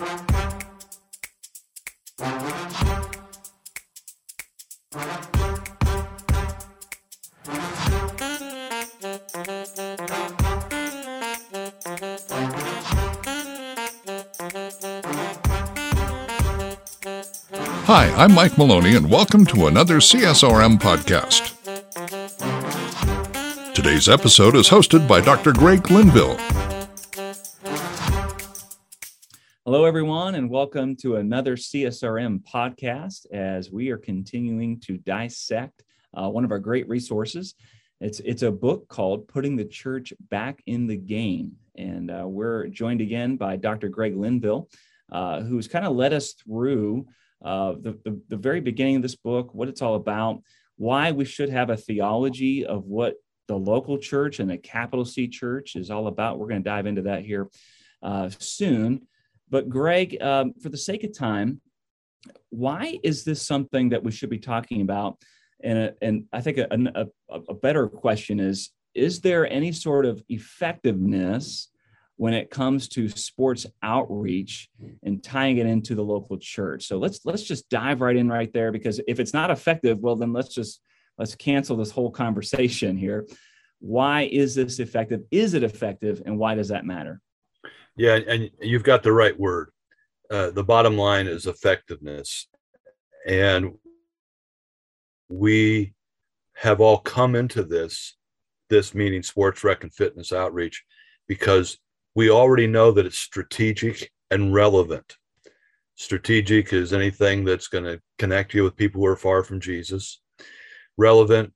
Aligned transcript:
Hi, 0.00 0.06
I'm 18.16 18.32
Mike 18.34 18.56
Maloney, 18.56 18.94
and 18.94 19.10
welcome 19.10 19.44
to 19.46 19.66
another 19.66 19.96
CSRM 19.96 20.78
podcast. 20.78 21.56
Today's 23.74 24.08
episode 24.08 24.54
is 24.54 24.68
hosted 24.68 25.08
by 25.08 25.20
Dr. 25.20 25.52
Greg 25.52 25.90
Linville. 25.90 26.38
Welcome 30.48 30.96
to 30.96 31.16
another 31.16 31.56
CSRM 31.56 32.42
podcast 32.42 33.30
as 33.32 33.70
we 33.70 33.90
are 33.90 33.98
continuing 33.98 34.80
to 34.80 34.96
dissect 34.96 35.84
uh, 36.14 36.26
one 36.26 36.42
of 36.42 36.50
our 36.50 36.58
great 36.58 36.88
resources. 36.88 37.54
It's, 38.00 38.20
it's 38.20 38.42
a 38.42 38.50
book 38.50 38.88
called 38.88 39.28
Putting 39.28 39.56
the 39.56 39.66
Church 39.66 40.14
Back 40.30 40.62
in 40.64 40.86
the 40.86 40.96
Game. 40.96 41.52
And 41.76 42.10
uh, 42.10 42.24
we're 42.26 42.68
joined 42.68 43.02
again 43.02 43.36
by 43.36 43.56
Dr. 43.56 43.90
Greg 43.90 44.16
Linville, 44.16 44.70
uh, 45.12 45.42
who's 45.42 45.68
kind 45.68 45.84
of 45.84 45.94
led 45.94 46.14
us 46.14 46.32
through 46.32 47.06
uh, 47.44 47.72
the, 47.72 47.98
the, 48.04 48.18
the 48.28 48.36
very 48.36 48.60
beginning 48.60 48.96
of 48.96 49.02
this 49.02 49.16
book, 49.16 49.52
what 49.52 49.68
it's 49.68 49.82
all 49.82 49.96
about, 49.96 50.42
why 50.76 51.12
we 51.12 51.26
should 51.26 51.50
have 51.50 51.68
a 51.68 51.76
theology 51.76 52.64
of 52.64 52.86
what 52.86 53.16
the 53.48 53.58
local 53.58 53.98
church 53.98 54.40
and 54.40 54.48
the 54.48 54.56
capital 54.56 55.04
C 55.04 55.28
church 55.28 55.76
is 55.76 55.90
all 55.90 56.06
about. 56.06 56.38
We're 56.38 56.48
going 56.48 56.62
to 56.62 56.70
dive 56.70 56.86
into 56.86 57.02
that 57.02 57.22
here 57.22 57.48
uh, 58.02 58.30
soon. 58.38 59.02
But, 59.50 59.68
Greg, 59.68 60.20
um, 60.22 60.54
for 60.62 60.68
the 60.68 60.76
sake 60.76 61.04
of 61.04 61.16
time, 61.16 61.60
why 62.50 62.98
is 63.02 63.24
this 63.24 63.46
something 63.46 63.90
that 63.90 64.02
we 64.02 64.10
should 64.10 64.30
be 64.30 64.38
talking 64.38 64.80
about? 64.80 65.18
And, 65.62 65.78
a, 65.78 65.94
and 66.02 66.24
I 66.32 66.40
think 66.40 66.58
a, 66.58 66.68
a, 66.70 67.40
a 67.48 67.54
better 67.54 67.88
question 67.88 68.40
is 68.40 68.70
Is 68.94 69.20
there 69.20 69.50
any 69.50 69.72
sort 69.72 70.06
of 70.06 70.22
effectiveness 70.28 71.68
when 72.18 72.34
it 72.34 72.50
comes 72.50 72.88
to 72.88 73.08
sports 73.08 73.64
outreach 73.80 74.68
and 75.04 75.22
tying 75.22 75.58
it 75.58 75.66
into 75.66 75.94
the 75.94 76.02
local 76.02 76.36
church. 76.36 76.84
So 76.86 76.98
let's 76.98 77.20
let's 77.24 77.44
just 77.44 77.68
dive 77.70 78.00
right 78.00 78.16
in 78.16 78.28
right 78.28 78.52
there 78.52 78.72
because 78.72 79.00
if 79.06 79.20
it's 79.20 79.32
not 79.32 79.52
effective, 79.52 80.00
well 80.00 80.16
then 80.16 80.32
let's 80.32 80.52
just 80.52 80.80
let's 81.16 81.36
cancel 81.36 81.76
this 81.76 81.92
whole 81.92 82.10
conversation 82.10 82.96
here. 82.96 83.26
Why 83.78 84.22
is 84.22 84.56
this 84.56 84.80
effective? 84.80 85.22
Is 85.30 85.54
it 85.54 85.62
effective 85.62 86.20
and 86.26 86.38
why 86.38 86.56
does 86.56 86.68
that 86.68 86.84
matter? 86.84 87.20
Yeah, 87.98 88.20
and 88.28 88.50
you've 88.60 88.84
got 88.84 89.02
the 89.02 89.12
right 89.12 89.38
word. 89.38 89.70
Uh, 90.30 90.50
the 90.50 90.64
bottom 90.64 90.96
line 90.96 91.26
is 91.26 91.46
effectiveness. 91.46 92.46
And 93.26 93.74
we 95.28 95.94
have 96.54 96.80
all 96.80 96.98
come 96.98 97.34
into 97.34 97.64
this, 97.64 98.16
this 98.70 98.94
meaning 98.94 99.22
sports 99.22 99.64
rec 99.64 99.82
and 99.82 99.92
fitness 99.92 100.32
outreach, 100.32 100.84
because 101.26 101.78
we 102.14 102.30
already 102.30 102.66
know 102.66 102.92
that 102.92 103.04
it's 103.04 103.18
strategic 103.18 104.12
and 104.30 104.54
relevant. 104.54 105.16
Strategic 105.96 106.72
is 106.72 106.92
anything 106.92 107.44
that's 107.44 107.66
going 107.66 107.84
to 107.84 108.00
connect 108.18 108.54
you 108.54 108.62
with 108.62 108.76
people 108.76 109.00
who 109.00 109.06
are 109.06 109.16
far 109.16 109.42
from 109.42 109.60
Jesus. 109.60 110.20
Relevant, 110.96 111.52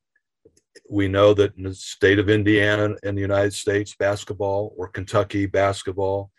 we 0.92 1.08
know 1.08 1.32
that 1.32 1.56
in 1.56 1.62
the 1.62 1.74
state 1.74 2.18
of 2.18 2.28
Indiana 2.28 2.94
in 3.02 3.14
the 3.14 3.20
United 3.22 3.54
States, 3.54 3.96
basketball 3.98 4.74
or 4.76 4.88
Kentucky 4.88 5.46
basketball, 5.46 6.30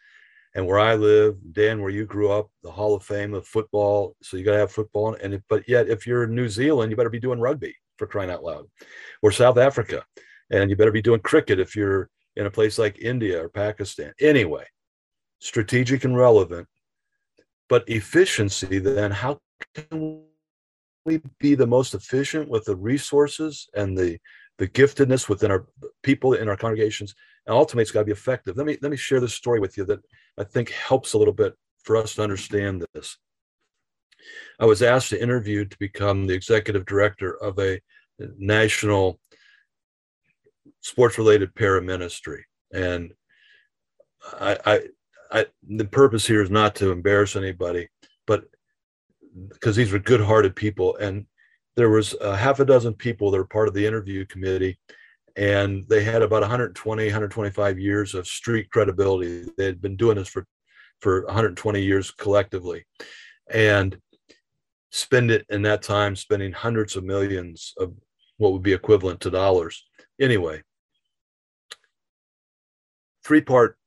and 0.54 0.68
where 0.68 0.78
I 0.78 0.94
live, 0.94 1.38
Dan, 1.54 1.82
where 1.82 1.90
you 1.90 2.06
grew 2.06 2.32
up, 2.32 2.52
the 2.62 2.70
Hall 2.70 2.94
of 2.94 3.02
Fame 3.04 3.34
of 3.34 3.48
football. 3.48 4.16
So 4.22 4.38
you 4.38 4.46
got 4.46 4.52
to 4.52 4.60
have 4.60 4.72
football, 4.72 5.16
and 5.16 5.42
but 5.50 5.68
yet 5.68 5.90
if 5.90 6.06
you're 6.06 6.26
in 6.26 6.36
New 6.36 6.50
Zealand, 6.50 6.92
you 6.92 6.96
better 6.96 7.10
be 7.10 7.20
doing 7.20 7.40
rugby 7.40 7.76
for 7.98 8.06
crying 8.06 8.30
out 8.30 8.44
loud, 8.44 8.68
or 9.24 9.32
South 9.32 9.58
Africa, 9.58 10.06
and 10.52 10.70
you 10.70 10.76
better 10.76 10.92
be 10.92 11.02
doing 11.02 11.22
cricket 11.22 11.60
if 11.60 11.76
you're 11.76 12.12
in 12.36 12.46
a 12.46 12.52
place 12.52 12.78
like 12.78 13.00
India 13.00 13.44
or 13.44 13.50
Pakistan. 13.50 14.14
Anyway, 14.22 14.66
strategic 15.40 16.04
and 16.04 16.16
relevant, 16.16 16.68
but 17.70 17.90
efficiency, 17.90 18.78
then 18.78 19.10
how 19.10 19.40
can 19.74 20.22
we 21.06 21.22
be 21.40 21.56
the 21.56 21.68
most 21.68 21.96
efficient 21.96 22.50
with 22.50 22.66
the 22.66 22.76
resources 22.76 23.68
and 23.74 23.98
the 23.98 24.18
the 24.58 24.68
giftedness 24.68 25.28
within 25.28 25.52
our 25.52 25.66
people 26.04 26.34
in 26.34 26.48
our 26.50 26.58
congregations 26.58 27.16
and 27.48 27.56
ultimately 27.56 27.82
it's 27.82 27.92
got 27.92 28.02
to 28.02 28.06
be 28.06 28.12
effective 28.12 28.56
let 28.58 28.66
me 28.66 28.78
let 28.82 28.92
me 28.92 28.98
share 28.98 29.20
this 29.20 29.34
story 29.34 29.60
with 29.60 29.78
you 29.78 29.86
that 29.86 30.00
i 30.40 30.44
think 30.44 30.70
helps 30.72 31.14
a 31.14 31.18
little 31.18 31.34
bit 31.34 31.54
for 31.84 31.96
us 31.98 32.16
to 32.16 32.24
understand 32.24 32.86
this 32.94 33.18
i 34.60 34.66
was 34.66 34.82
asked 34.82 35.10
to 35.10 35.22
interview 35.22 35.66
to 35.66 35.78
become 35.80 36.28
the 36.28 36.34
executive 36.34 36.86
director 36.86 37.36
of 37.42 37.58
a 37.60 37.80
national 38.38 39.20
sports 40.82 41.18
related 41.18 41.56
para 41.56 41.82
ministry, 41.82 42.46
And 42.72 43.14
I, 44.40 44.58
I, 44.66 44.80
I, 45.32 45.46
the 45.68 45.86
purpose 45.86 46.28
here 46.28 46.42
is 46.42 46.52
not 46.52 46.76
to 46.76 46.92
embarrass 46.92 47.36
anybody, 47.36 47.90
but 48.28 48.46
because 49.50 49.76
these 49.76 49.92
were 49.92 50.00
good 50.00 50.22
hearted 50.22 50.56
people. 50.56 50.96
And 50.98 51.26
there 51.76 51.90
was 51.90 52.16
a 52.22 52.36
half 52.36 52.60
a 52.60 52.66
dozen 52.66 52.94
people 52.94 53.32
that 53.32 53.38
were 53.38 53.46
part 53.46 53.68
of 53.68 53.74
the 53.74 53.86
interview 53.86 54.26
committee 54.26 54.78
and 55.36 55.84
they 55.90 56.04
had 56.04 56.22
about 56.22 56.42
120 56.42 57.06
125 57.06 57.80
years 57.80 58.14
of 58.14 58.28
street 58.28 58.70
credibility. 58.70 59.48
They 59.58 59.66
had 59.66 59.82
been 59.82 59.96
doing 59.96 60.18
this 60.18 60.28
for 60.28 60.46
for 61.00 61.26
120 61.26 61.82
years 61.82 62.12
collectively. 62.12 62.86
And 63.52 63.98
spend 64.92 65.32
it 65.32 65.46
in 65.50 65.64
that 65.64 65.82
time 65.82 66.16
spending 66.16 66.52
hundreds 66.52 66.96
of 66.96 67.04
millions 67.04 67.74
of 67.80 67.94
what 68.38 68.54
would 68.54 68.62
be 68.64 68.74
equivalent 68.74 69.20
to 69.22 69.32
dollars. 69.32 69.84
Anyway 70.22 70.62
three 73.24 73.42
part 73.42 73.78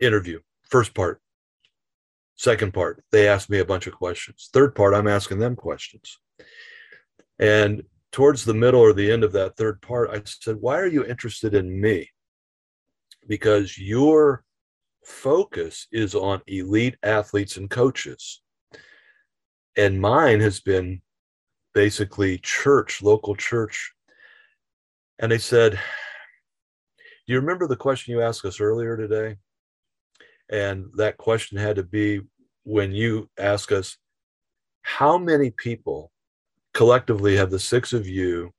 interview. 0.00 0.40
First 0.68 0.94
part, 0.94 1.20
second 2.42 2.72
part, 2.74 3.04
they 3.12 3.28
asked 3.28 3.50
me 3.50 3.58
a 3.58 3.64
bunch 3.64 3.86
of 3.86 3.94
questions. 3.94 4.50
Third 4.52 4.74
part, 4.74 4.94
I'm 4.94 5.08
asking 5.08 5.38
them 5.38 5.56
questions. 5.56 6.18
And 7.38 7.82
towards 8.10 8.44
the 8.44 8.54
middle 8.54 8.80
or 8.80 8.92
the 8.92 9.10
end 9.10 9.24
of 9.24 9.32
that 9.32 9.56
third 9.56 9.80
part, 9.80 10.10
I 10.10 10.22
said, 10.24 10.56
Why 10.60 10.78
are 10.78 10.86
you 10.86 11.04
interested 11.04 11.54
in 11.54 11.80
me? 11.80 12.10
Because 13.28 13.78
your 13.78 14.44
focus 15.04 15.86
is 15.92 16.14
on 16.14 16.40
elite 16.46 16.96
athletes 17.02 17.56
and 17.56 17.70
coaches. 17.70 18.42
And 19.76 20.00
mine 20.00 20.40
has 20.40 20.60
been 20.60 21.00
basically 21.74 22.38
church, 22.38 23.02
local 23.02 23.34
church. 23.34 23.92
And 25.18 25.32
they 25.32 25.38
said, 25.38 25.78
do 27.26 27.32
you 27.32 27.40
remember 27.40 27.68
the 27.68 27.76
question 27.76 28.12
you 28.12 28.20
asked 28.20 28.44
us 28.44 28.60
earlier 28.60 28.96
today? 28.96 29.36
And 30.50 30.86
that 30.96 31.18
question 31.18 31.56
had 31.56 31.76
to 31.76 31.84
be 31.84 32.20
when 32.64 32.92
you 32.92 33.28
ask 33.38 33.72
us, 33.72 33.96
how 34.82 35.18
many 35.18 35.50
people 35.50 36.10
collectively 36.74 37.36
have 37.36 37.50
the 37.50 37.58
six 37.58 37.92
of 37.92 38.08
you 38.08 38.52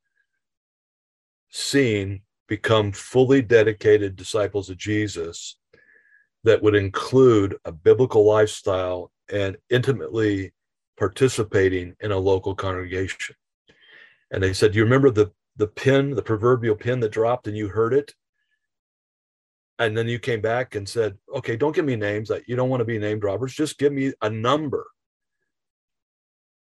seen 1.50 2.22
become 2.48 2.92
fully 2.92 3.42
dedicated 3.42 4.16
disciples 4.16 4.70
of 4.70 4.78
Jesus 4.78 5.58
that 6.44 6.62
would 6.62 6.76
include 6.76 7.56
a 7.66 7.72
biblical 7.72 8.26
lifestyle 8.26 9.12
and 9.32 9.58
intimately 9.70 10.54
participating 10.98 11.96
in 12.02 12.12
a 12.12 12.18
local 12.18 12.56
congregation? 12.56 13.36
And 14.32 14.42
they 14.42 14.54
said, 14.54 14.72
Do 14.72 14.80
you 14.80 14.84
remember 14.84 15.12
the, 15.12 15.32
the 15.58 15.68
pin, 15.68 16.16
the 16.16 16.22
proverbial 16.22 16.76
pin 16.76 17.00
that 17.02 17.12
dropped 17.12 17.48
and 17.48 17.58
you 17.58 17.70
heard 17.70 17.94
it? 17.94 18.14
And 19.80 19.98
then 19.98 20.08
you 20.08 20.20
came 20.20 20.42
back 20.42 20.76
and 20.76 20.88
said 20.88 21.18
okay 21.36 21.56
don't 21.56 21.76
give 21.76 21.86
me 21.86 21.96
names. 21.96 22.32
You 22.48 22.56
don't 22.56 22.70
want 22.70 22.82
to 22.82 22.86
be 22.86 23.00
named 23.00 23.24
robbers. 23.24 23.54
Just 23.54 23.78
give 23.78 23.94
me 23.94 24.14
a 24.22 24.30
number. 24.30 24.86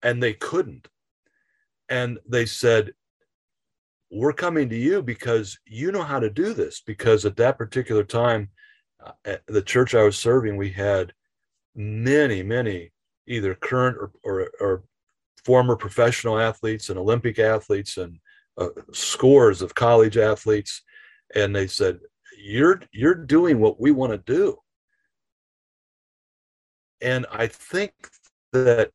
And 0.03 0.21
they 0.21 0.33
couldn't. 0.33 0.87
And 1.89 2.19
they 2.27 2.45
said 2.45 2.93
we're 4.11 4.33
coming 4.33 4.69
to 4.69 4.75
you 4.75 5.01
because 5.03 5.59
you 5.65 5.91
know 5.91 6.03
how 6.03 6.19
to 6.19 6.29
do 6.29 6.53
this. 6.53 6.81
Because 6.81 7.25
at 7.25 7.37
that 7.37 7.57
particular 7.57 8.03
time 8.03 8.49
uh, 9.05 9.11
at 9.25 9.41
the 9.47 9.61
church 9.61 9.93
i 9.93 10.03
was 10.03 10.17
serving 10.17 10.57
we 10.57 10.71
had 10.71 11.13
many 11.75 12.41
many 12.41 12.91
either 13.27 13.53
current 13.53 13.95
or, 13.95 14.11
or, 14.23 14.49
or 14.59 14.83
former 15.45 15.75
professional 15.75 16.39
athletes 16.39 16.89
and 16.89 16.97
olympic 16.97 17.37
athletes 17.37 17.97
and 17.97 18.19
uh, 18.57 18.69
scores 18.91 19.61
of 19.61 19.75
college 19.75 20.17
athletes. 20.17 20.81
And 21.35 21.55
they 21.55 21.67
said 21.67 21.99
you're 22.37 22.81
you're 22.91 23.15
doing 23.15 23.59
what 23.59 23.79
we 23.79 23.91
want 23.91 24.11
to 24.11 24.33
do 24.33 24.57
and 27.01 27.25
i 27.31 27.47
think 27.47 27.91
that 28.53 28.91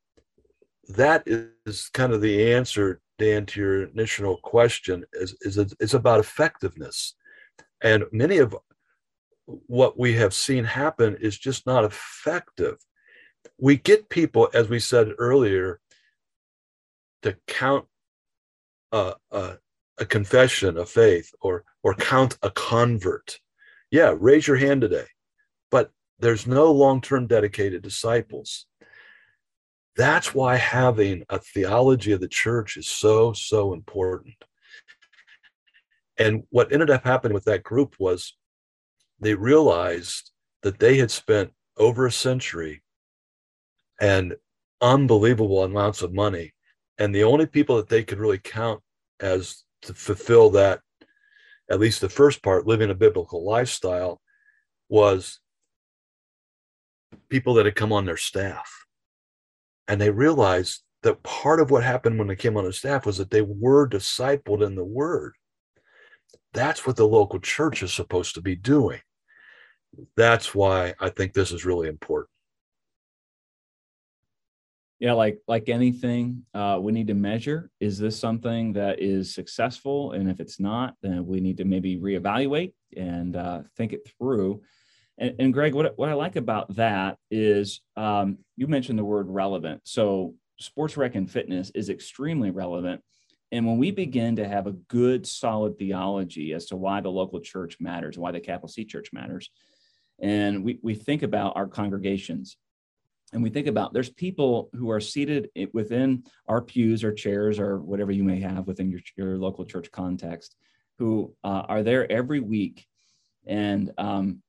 that 0.89 1.23
is 1.27 1.89
kind 1.93 2.13
of 2.13 2.21
the 2.21 2.53
answer 2.53 3.01
dan 3.19 3.45
to 3.47 3.61
your 3.61 3.83
initial 3.85 4.39
question 4.43 5.05
is 5.13 5.37
is 5.43 5.59
it's 5.59 5.95
about 5.95 6.21
effectiveness 6.21 7.15
and 7.83 8.05
many 8.13 8.39
of 8.39 8.57
what 9.47 9.99
we 9.99 10.15
have 10.15 10.35
seen 10.35 10.65
happen 10.65 11.17
is 11.21 11.39
just 11.39 11.67
not 11.67 11.85
effective. 11.85 12.77
We 13.59 13.77
get 13.77 14.09
people, 14.09 14.49
as 14.55 14.69
we 14.69 14.79
said 14.79 15.13
earlier, 15.19 15.81
to 17.23 17.37
count 17.47 17.87
a, 18.93 19.15
a, 19.31 19.59
a 19.99 20.05
confession 20.05 20.77
of 20.77 20.89
faith 20.89 21.31
or 21.41 21.65
or 21.83 21.95
count 21.95 22.39
a 22.43 22.51
convert. 22.51 23.39
Yeah, 23.91 24.15
raise 24.19 24.47
your 24.47 24.57
hand 24.57 24.81
today. 24.81 25.07
But 25.71 25.91
there's 26.19 26.47
no 26.47 26.71
long-term 26.71 27.27
dedicated 27.27 27.83
disciples. 27.83 28.67
That's 29.97 30.35
why 30.35 30.57
having 30.57 31.25
a 31.29 31.39
theology 31.39 32.13
of 32.13 32.21
the 32.21 32.29
church 32.29 32.77
is 32.77 32.89
so, 32.89 33.33
so 33.33 33.75
important. 33.75 34.35
And 36.19 36.45
what 36.51 36.73
ended 36.73 36.91
up 36.91 37.05
happening 37.05 37.35
with 37.35 37.45
that 37.45 37.63
group 37.63 37.97
was 37.99 38.37
they 39.21 39.35
realized 39.35 40.31
that 40.63 40.79
they 40.79 40.97
had 40.99 41.11
spent 41.11 41.53
over 41.77 42.07
a 42.07 42.13
century 42.13 42.83
and 44.01 44.37
unbelievable 44.81 45.65
amounts 45.65 46.03
of 46.03 46.15
money. 46.15 46.53
And 46.99 47.15
the 47.15 47.25
only 47.25 47.47
people 47.47 47.77
that 47.77 47.89
they 47.89 48.05
could 48.05 48.19
really 48.19 48.39
count 48.39 48.81
as 49.21 49.65
to 49.83 49.95
fulfill 49.95 50.51
that, 50.51 50.81
at 51.71 51.81
least 51.81 52.01
the 52.01 52.09
first 52.09 52.43
part, 52.43 52.67
living 52.67 52.91
a 52.91 52.95
biblical 52.95 53.45
lifestyle, 53.45 54.21
was 54.89 55.41
people 57.29 57.55
that 57.55 57.67
had 57.67 57.75
come 57.75 57.93
on 57.93 58.05
their 58.05 58.17
staff 58.17 58.83
and 59.89 60.01
they 60.01 60.11
realized 60.11 60.83
that 61.03 61.23
part 61.23 61.61
of 61.61 61.71
what 61.71 61.83
happened 61.83 62.19
when 62.19 62.29
they 62.29 62.37
came 62.37 62.57
on 62.57 62.65
the 62.65 62.73
staff 62.73 63.05
was 63.05 63.19
that 63.19 63.31
they 63.31 63.43
were 63.43 63.89
discipled 63.89 64.65
in 64.65 64.75
the 64.75 64.85
word. 64.85 65.35
That's 66.53 66.87
what 66.87 66.97
the 66.97 67.07
local 67.07 67.41
church 67.41 67.83
is 67.83 67.93
supposed 67.93 68.35
to 68.35 68.41
be 68.41 68.55
doing. 68.55 69.01
That's 70.17 70.55
why 70.55 70.95
I 71.01 71.09
think 71.09 71.33
this 71.33 71.51
is 71.51 71.65
really 71.65 71.89
important. 71.89 72.31
Yeah, 75.03 75.15
like 75.15 75.41
like 75.49 75.69
anything, 75.69 76.45
uh, 76.55 76.79
we 76.81 76.93
need 76.93 77.09
to 77.09 77.15
measure. 77.15 77.73
Is 77.81 77.99
this 77.99 78.17
something 78.17 78.75
that 78.75 79.01
is 79.01 79.35
successful? 79.35 80.13
And 80.13 80.31
if 80.31 80.39
it's 80.39 80.61
not, 80.61 80.95
then 81.03 81.27
we 81.27 81.41
need 81.41 81.57
to 81.57 81.65
maybe 81.65 81.99
reevaluate 81.99 82.73
and 82.97 83.35
uh, 83.35 83.63
think 83.77 83.93
it 83.93 84.09
through. 84.17 84.63
And, 85.19 85.35
and 85.41 85.53
Greg, 85.53 85.75
what, 85.75 85.99
what 85.99 86.09
I 86.09 86.13
like 86.13 86.37
about 86.37 86.77
that 86.77 87.19
is 87.33 87.81
um, 87.97 88.39
you 88.57 88.69
mentioned 88.69 88.97
the 88.97 89.05
word 89.05 89.27
relevant. 89.29 89.81
So 89.83 90.37
sports 90.61 90.97
rec 90.97 91.17
and 91.17 91.29
fitness 91.29 91.73
is 91.75 91.89
extremely 91.89 92.53
relevant. 92.53 93.01
And 93.51 93.67
when 93.67 93.79
we 93.79 93.91
begin 93.91 94.37
to 94.37 94.47
have 94.47 94.69
a 94.69 94.73
good, 94.87 95.27
solid 95.27 95.79
theology 95.79 96.53
as 96.53 96.67
to 96.67 96.77
why 96.77 97.01
the 97.01 97.11
local 97.11 97.41
church 97.41 97.79
matters, 97.81 98.19
why 98.19 98.31
the 98.31 98.39
capital 98.39 98.69
C 98.69 98.85
church 98.85 99.09
matters, 99.13 99.51
and 100.21 100.63
we, 100.63 100.79
we 100.81 100.95
think 100.95 101.25
about 101.25 101.57
our 101.57 101.67
congregations 101.67 102.57
and 103.33 103.43
we 103.43 103.51
think 103.51 103.67
about 103.67 103.93
there's 103.93 104.11
people 104.11 104.69
who 104.75 104.91
are 104.91 105.01
seated 105.01 105.49
within 105.73 106.25
our 106.49 106.61
pews 106.61 107.03
or 107.03 107.13
chairs 107.13 107.59
or 107.59 107.79
whatever 107.79 108.13
you 108.13 108.25
may 108.25 108.41
have 108.41 108.67
within 108.67 108.91
your, 108.91 109.01
your 109.17 109.39
local 109.39 109.65
church 109.65 109.91
context 109.91 110.57
who 110.99 111.35
uh, 111.43 111.63
are 111.69 111.83
there 111.83 112.11
every 112.13 112.41
week. 112.41 112.87
And 113.47 113.91
um, 113.97 114.43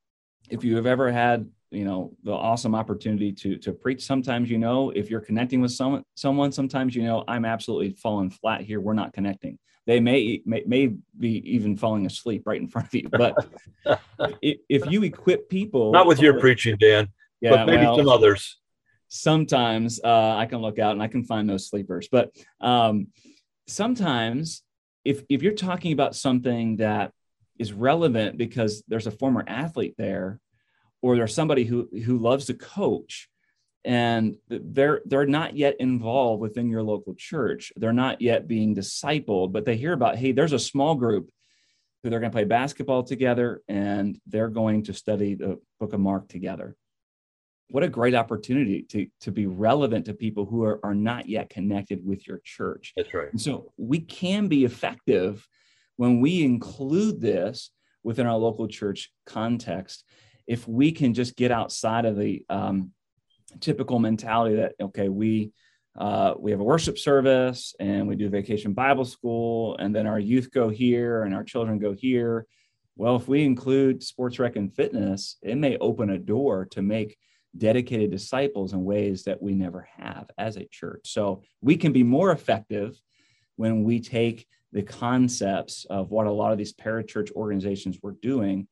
if 0.50 0.64
you 0.64 0.76
have 0.76 0.86
ever 0.86 1.12
had 1.12 1.50
you 1.72 1.86
know 1.86 2.14
the 2.24 2.32
awesome 2.32 2.76
opportunity 2.76 3.32
to 3.32 3.58
to 3.58 3.74
preach 3.74 4.06
sometimes 4.06 4.48
you 4.48 4.60
know 4.60 4.92
if 4.92 5.10
you're 5.10 5.20
connecting 5.20 5.60
with 5.60 5.72
someone 5.72 6.04
someone 6.14 6.52
sometimes 6.52 6.96
you 6.96 7.02
know 7.02 7.24
i'm 7.28 7.46
absolutely 7.46 7.90
falling 7.94 8.30
flat 8.30 8.62
here. 8.62 8.80
We're 8.80 8.94
not 8.94 9.12
connecting. 9.12 9.58
They 9.88 10.00
may 10.00 10.44
may, 10.46 10.64
may 10.68 10.94
be 11.18 11.38
even 11.52 11.76
falling 11.76 12.06
asleep 12.06 12.44
right 12.46 12.62
in 12.62 12.68
front 12.68 12.88
of 12.88 12.94
you. 12.94 13.10
But 13.10 13.36
if, 14.42 14.60
if, 14.70 14.86
you 14.86 15.02
equip 15.04 15.50
people 15.50 15.92
not 15.92 16.06
with 16.06 16.22
your 16.22 16.40
preaching 16.40 16.78
dan 16.78 17.10
yeah, 17.42 17.50
but 17.50 17.66
maybe 17.66 17.84
well, 17.84 17.98
some 17.98 18.08
others 18.08 18.58
sometimes 19.13 20.00
uh, 20.04 20.36
i 20.36 20.45
can 20.48 20.60
look 20.60 20.80
out 20.80 20.94
and 20.94 21.04
i 21.04 21.07
can 21.07 21.24
find 21.24 21.48
those 21.48 21.68
sleepers. 21.68 22.07
But 22.12 22.36
um, 22.60 23.07
sometimes 23.68 24.63
if 25.06 25.24
if 25.30 25.44
you're 25.44 25.54
talking 25.54 25.94
about 25.94 26.15
something 26.15 26.77
that 26.77 27.12
is 27.60 27.74
relevant 27.74 28.38
because 28.38 28.83
there's 28.88 29.07
a 29.07 29.12
former 29.12 29.44
athlete 29.48 29.94
there 29.98 30.39
or 31.01 31.15
there's 31.15 31.36
somebody 31.36 31.63
who 31.63 31.88
who 32.06 32.18
loves 32.18 32.45
to 32.45 32.56
coach 32.56 33.30
and 33.86 34.36
they're 34.50 35.01
they're 35.06 35.27
not 35.27 35.56
yet 35.56 35.75
involved 35.80 36.42
within 36.42 36.69
your 36.69 36.81
local 36.81 37.13
church 37.15 37.71
they're 37.75 37.94
not 37.94 38.21
yet 38.21 38.48
being 38.48 38.74
discipled 38.75 39.51
but 39.51 39.65
they 39.65 39.75
hear 39.75 39.94
about 39.94 40.15
hey 40.15 40.31
there's 40.31 40.54
a 40.54 40.60
small 40.60 40.95
group 40.95 41.30
who 42.01 42.10
they're 42.10 42.19
going 42.19 42.31
to 42.31 42.36
play 42.36 42.45
basketball 42.45 43.04
together 43.04 43.62
and 43.68 44.19
they're 44.25 44.50
going 44.50 44.83
to 44.83 44.94
study 44.94 45.36
the 45.36 45.60
book 45.80 45.94
of 45.94 46.00
mark 46.00 46.27
together 46.27 46.75
what 47.69 47.83
a 47.83 47.89
great 47.89 48.13
opportunity 48.13 48.83
to 48.89 49.07
to 49.21 49.31
be 49.31 49.45
relevant 49.48 50.06
to 50.06 50.13
people 50.13 50.45
who 50.45 50.63
are, 50.63 50.80
are 50.83 50.95
not 50.95 51.27
yet 51.27 51.50
connected 51.50 52.06
with 52.06 52.27
your 52.27 52.39
church. 52.44 52.94
That's 52.95 53.13
right. 53.13 53.31
And 53.31 53.42
so 53.42 53.71
we 53.77 54.00
can 54.00 54.48
be 54.48 54.65
effective 54.65 55.48
when 55.95 56.19
we 56.19 56.44
include 56.44 57.21
this 57.21 57.71
within 58.04 58.27
our 58.27 58.38
local 58.38 58.68
church 58.68 59.12
context, 59.25 60.04
if 60.48 60.68
we 60.68 60.92
can 60.92 61.13
just 61.13 61.36
get 61.36 61.51
outside 61.51 62.06
of 62.06 62.18
the 62.18 62.45
um, 62.50 62.92
typical 63.60 64.00
mentality 64.00 64.56
that 64.57 64.74
okay, 64.80 65.10
we 65.10 65.51
uh, 65.98 66.33
we 66.39 66.51
have 66.51 66.60
a 66.60 66.63
worship 66.63 66.98
service 66.98 67.75
and 67.80 68.07
we 68.07 68.15
do 68.15 68.30
vacation 68.30 68.74
Bible 68.74 69.06
school, 69.06 69.77
and 69.77 69.95
then 69.95 70.07
our 70.07 70.19
youth 70.19 70.51
go 70.51 70.69
here 70.69 71.24
and 71.24 71.33
our 71.33 71.44
children 71.44 71.80
go 71.80 71.94
here. 71.94 72.48
Well, 72.95 73.15
if 73.15 73.27
we 73.27 73.44
include 73.44 74.04
sports 74.04 74.38
rec 74.39 74.56
and 74.56 74.74
fitness, 74.74 75.38
it 75.42 75.56
may 75.56 75.77
open 75.77 76.10
a 76.10 76.19
door 76.19 76.65
to 76.71 76.81
make 76.81 77.18
dedicated 77.58 78.12
disciples 78.12 78.74
in 78.74 78.84
ways 78.84 79.24
that 79.24 79.42
we 79.42 79.54
never 79.54 79.88
have 79.98 80.30
as 80.38 80.58
a 80.58 80.66
church. 80.66 81.02
So 81.06 81.44
we 81.62 81.78
can 81.78 81.92
be 81.92 82.04
more 82.04 82.32
effective 82.32 83.00
when 83.56 83.84
we 83.84 84.00
take 84.00 84.48
the 84.72 84.82
concepts 84.82 85.86
of 85.86 86.10
what 86.10 86.26
a 86.26 86.32
lot 86.32 86.52
of 86.52 86.58
these 86.58 86.74
parachurch 86.74 87.32
organizations 87.34 88.00
were 88.02 88.16
doing, 88.22 88.68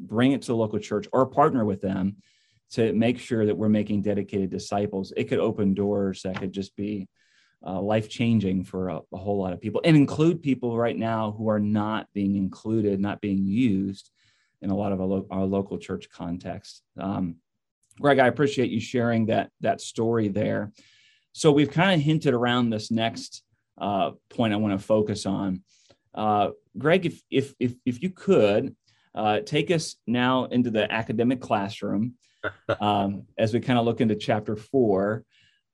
bring 0.00 0.32
it 0.32 0.42
to 0.42 0.48
the 0.48 0.56
local 0.56 0.80
church 0.80 1.06
or 1.12 1.26
partner 1.26 1.64
with 1.64 1.80
them 1.80 2.16
to 2.72 2.92
make 2.92 3.20
sure 3.20 3.46
that 3.46 3.56
we're 3.56 3.68
making 3.68 4.02
dedicated 4.02 4.50
disciples. 4.50 5.12
It 5.16 5.24
could 5.24 5.38
open 5.38 5.74
doors 5.74 6.22
that 6.22 6.40
could 6.40 6.52
just 6.52 6.74
be 6.74 7.08
uh, 7.64 7.80
life 7.80 8.08
changing 8.08 8.64
for 8.64 8.88
a, 8.88 9.00
a, 9.12 9.16
whole 9.16 9.38
lot 9.38 9.52
of 9.52 9.60
people 9.60 9.80
and 9.84 9.96
include 9.96 10.42
people 10.42 10.76
right 10.76 10.98
now 10.98 11.34
who 11.38 11.48
are 11.48 11.60
not 11.60 12.08
being 12.12 12.34
included, 12.36 13.00
not 13.00 13.20
being 13.20 13.46
used 13.46 14.10
in 14.60 14.70
a 14.70 14.76
lot 14.76 14.92
of 14.92 15.00
our, 15.00 15.06
lo- 15.06 15.26
our 15.30 15.44
local 15.44 15.78
church 15.78 16.10
context. 16.10 16.82
Um, 16.98 17.36
Greg, 18.00 18.18
I 18.18 18.26
appreciate 18.26 18.70
you 18.70 18.80
sharing 18.80 19.26
that 19.26 19.50
that 19.60 19.80
story 19.80 20.28
there. 20.28 20.72
So 21.32 21.52
we've 21.52 21.70
kind 21.70 21.92
of 21.92 22.00
hinted 22.04 22.34
around 22.34 22.70
this 22.70 22.90
next 22.90 23.42
uh, 23.78 24.12
point 24.30 24.52
I 24.52 24.56
want 24.56 24.78
to 24.78 24.84
focus 24.84 25.26
on. 25.26 25.62
Uh, 26.14 26.50
Greg, 26.78 27.06
if, 27.06 27.20
if, 27.30 27.54
if, 27.58 27.74
if 27.84 28.02
you 28.02 28.10
could 28.10 28.76
uh, 29.14 29.40
take 29.40 29.70
us 29.70 29.96
now 30.06 30.44
into 30.44 30.70
the 30.70 30.90
academic 30.90 31.40
classroom 31.40 32.14
um, 32.80 33.24
as 33.38 33.52
we 33.52 33.60
kind 33.60 33.78
of 33.78 33.84
look 33.84 34.00
into 34.00 34.14
chapter 34.14 34.56
four. 34.56 35.24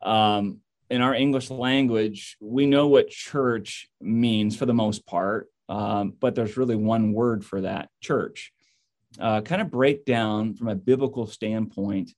Um, 0.02 0.60
in 0.88 1.02
our 1.02 1.14
English 1.14 1.50
language, 1.50 2.36
we 2.40 2.66
know 2.66 2.88
what 2.88 3.08
church 3.08 3.88
means 4.00 4.56
for 4.56 4.66
the 4.66 4.74
most 4.74 5.06
part, 5.06 5.46
um, 5.68 6.14
but 6.18 6.34
there's 6.34 6.56
really 6.56 6.74
one 6.74 7.12
word 7.12 7.44
for 7.44 7.60
that 7.60 7.90
church. 8.00 8.52
Uh, 9.18 9.40
kind 9.40 9.60
of 9.60 9.70
break 9.70 10.04
down 10.04 10.54
from 10.54 10.68
a 10.68 10.74
biblical 10.74 11.26
standpoint 11.26 12.12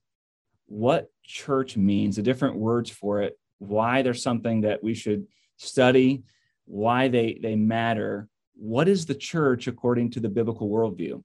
what 0.67 1.11
church 1.25 1.77
means, 1.77 2.17
the 2.17 2.23
different 2.23 2.57
words 2.57 2.91
for 2.91 3.23
it, 3.23 3.39
why 3.59 4.03
there's 4.03 4.23
something 4.23 4.63
that 4.63 4.83
we 4.83 4.95
should 4.95 5.27
study 5.59 6.23
why 6.65 7.09
they 7.09 7.39
they 7.43 7.57
matter. 7.57 8.29
What 8.55 8.89
is 8.89 9.07
the 9.07 9.15
church 9.15 9.67
according 9.67 10.11
to 10.13 10.21
the 10.21 10.29
biblical 10.29 10.69
worldview? 10.69 11.23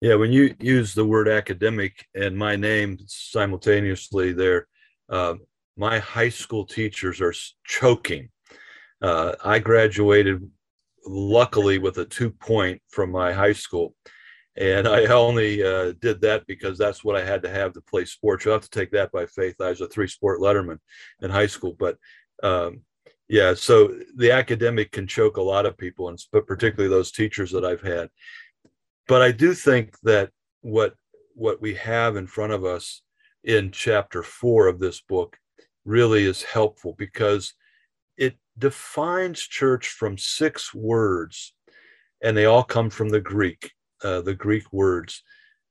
Yeah 0.00 0.14
when 0.14 0.32
you 0.32 0.54
use 0.60 0.94
the 0.94 1.04
word 1.04 1.28
academic 1.28 2.06
and 2.14 2.36
my 2.36 2.56
name 2.56 2.98
simultaneously 3.06 4.32
there 4.32 4.66
uh, 5.08 5.34
my 5.76 5.98
high 5.98 6.28
school 6.28 6.64
teachers 6.64 7.20
are 7.20 7.34
choking. 7.64 8.30
Uh, 9.00 9.34
i 9.44 9.58
graduated 9.58 10.50
luckily 11.06 11.78
with 11.78 11.98
a 11.98 12.04
two 12.04 12.30
point 12.30 12.80
from 12.88 13.10
my 13.10 13.32
high 13.32 13.52
school 13.52 13.94
and 14.58 14.88
I 14.88 15.06
only 15.06 15.62
uh, 15.62 15.92
did 16.00 16.20
that 16.22 16.46
because 16.46 16.76
that's 16.76 17.04
what 17.04 17.16
I 17.16 17.24
had 17.24 17.42
to 17.42 17.48
have 17.48 17.72
to 17.74 17.80
play 17.80 18.04
sports. 18.04 18.44
You 18.44 18.50
have 18.50 18.62
to 18.62 18.70
take 18.70 18.90
that 18.92 19.12
by 19.12 19.26
faith. 19.26 19.56
I 19.60 19.70
was 19.70 19.80
a 19.80 19.88
three 19.88 20.08
sport 20.08 20.40
letterman 20.40 20.78
in 21.22 21.30
high 21.30 21.46
school, 21.46 21.76
but 21.78 21.96
um, 22.42 22.82
yeah 23.28 23.54
so 23.54 23.94
the 24.16 24.30
academic 24.30 24.90
can 24.90 25.06
choke 25.06 25.36
a 25.36 25.42
lot 25.42 25.66
of 25.66 25.76
people 25.76 26.08
and 26.08 26.18
but 26.32 26.46
particularly 26.46 26.88
those 26.88 27.12
teachers 27.12 27.50
that 27.50 27.64
i've 27.64 27.82
had 27.82 28.08
but 29.06 29.22
i 29.22 29.30
do 29.30 29.52
think 29.54 29.98
that 30.00 30.30
what 30.62 30.94
what 31.34 31.60
we 31.60 31.74
have 31.74 32.16
in 32.16 32.26
front 32.26 32.52
of 32.52 32.64
us 32.64 33.02
in 33.44 33.70
chapter 33.70 34.22
four 34.22 34.66
of 34.66 34.80
this 34.80 35.00
book 35.02 35.38
really 35.84 36.24
is 36.24 36.42
helpful 36.42 36.94
because 36.98 37.54
it 38.16 38.36
defines 38.56 39.40
church 39.40 39.88
from 39.88 40.18
six 40.18 40.74
words 40.74 41.54
and 42.22 42.36
they 42.36 42.46
all 42.46 42.64
come 42.64 42.90
from 42.90 43.08
the 43.10 43.20
greek 43.20 43.72
uh, 44.02 44.20
the 44.20 44.34
Greek 44.34 44.72
words. 44.72 45.22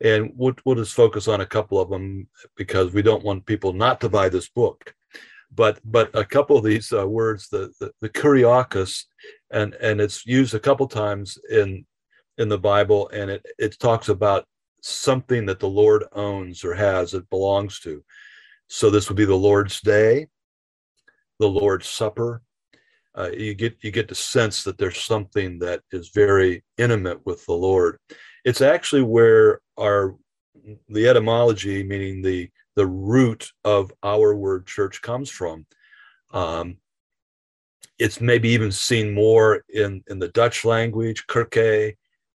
And 0.01 0.31
we'll, 0.35 0.53
we'll 0.63 0.75
just 0.75 0.93
focus 0.93 1.27
on 1.27 1.41
a 1.41 1.45
couple 1.45 1.79
of 1.79 1.89
them 1.89 2.27
because 2.55 2.93
we 2.93 3.01
don't 3.01 3.23
want 3.23 3.45
people 3.45 3.73
not 3.73 3.99
to 4.01 4.09
buy 4.09 4.29
this 4.29 4.49
book. 4.49 4.93
But 5.53 5.79
but 5.85 6.09
a 6.13 6.25
couple 6.25 6.57
of 6.57 6.65
these 6.65 6.91
uh, 6.91 7.07
words, 7.07 7.47
the, 7.49 7.71
the 7.79 7.91
the 8.01 8.09
kuriakos, 8.09 9.05
and 9.49 9.73
and 9.75 10.01
it's 10.01 10.25
used 10.25 10.53
a 10.53 10.59
couple 10.59 10.87
times 10.87 11.37
in 11.49 11.85
in 12.37 12.49
the 12.49 12.59
Bible, 12.59 13.09
and 13.13 13.31
it 13.31 13.45
it 13.57 13.79
talks 13.79 14.09
about 14.09 14.45
something 14.81 15.45
that 15.45 15.59
the 15.59 15.69
Lord 15.69 16.03
owns 16.13 16.63
or 16.63 16.73
has, 16.73 17.13
it 17.13 17.29
belongs 17.29 17.79
to. 17.79 18.03
So 18.67 18.89
this 18.89 19.09
would 19.09 19.17
be 19.17 19.25
the 19.25 19.35
Lord's 19.35 19.81
Day, 19.81 20.27
the 21.39 21.49
Lord's 21.49 21.89
Supper. 21.89 22.41
Uh, 23.17 23.31
you 23.31 23.55
get 23.55 23.75
you 23.81 23.89
get 23.89 24.07
the 24.07 24.15
sense 24.15 24.63
that 24.63 24.77
there's 24.77 25.01
something 25.01 25.57
that 25.57 25.81
is 25.91 26.09
very 26.09 26.63
intimate 26.77 27.25
with 27.25 27.43
the 27.45 27.53
Lord. 27.53 27.97
It's 28.45 28.61
actually 28.61 29.01
where 29.01 29.61
our 29.77 30.15
the 30.89 31.07
etymology, 31.07 31.83
meaning 31.83 32.21
the 32.21 32.49
the 32.75 32.85
root 32.85 33.51
of 33.63 33.91
our 34.03 34.35
word 34.35 34.67
church, 34.67 35.01
comes 35.01 35.31
from. 35.31 35.65
Um, 36.31 36.77
it's 37.97 38.21
maybe 38.21 38.49
even 38.49 38.71
seen 38.71 39.13
more 39.13 39.63
in 39.69 40.03
in 40.07 40.19
the 40.19 40.27
Dutch 40.29 40.63
language, 40.63 41.25
kerke, 41.27 41.95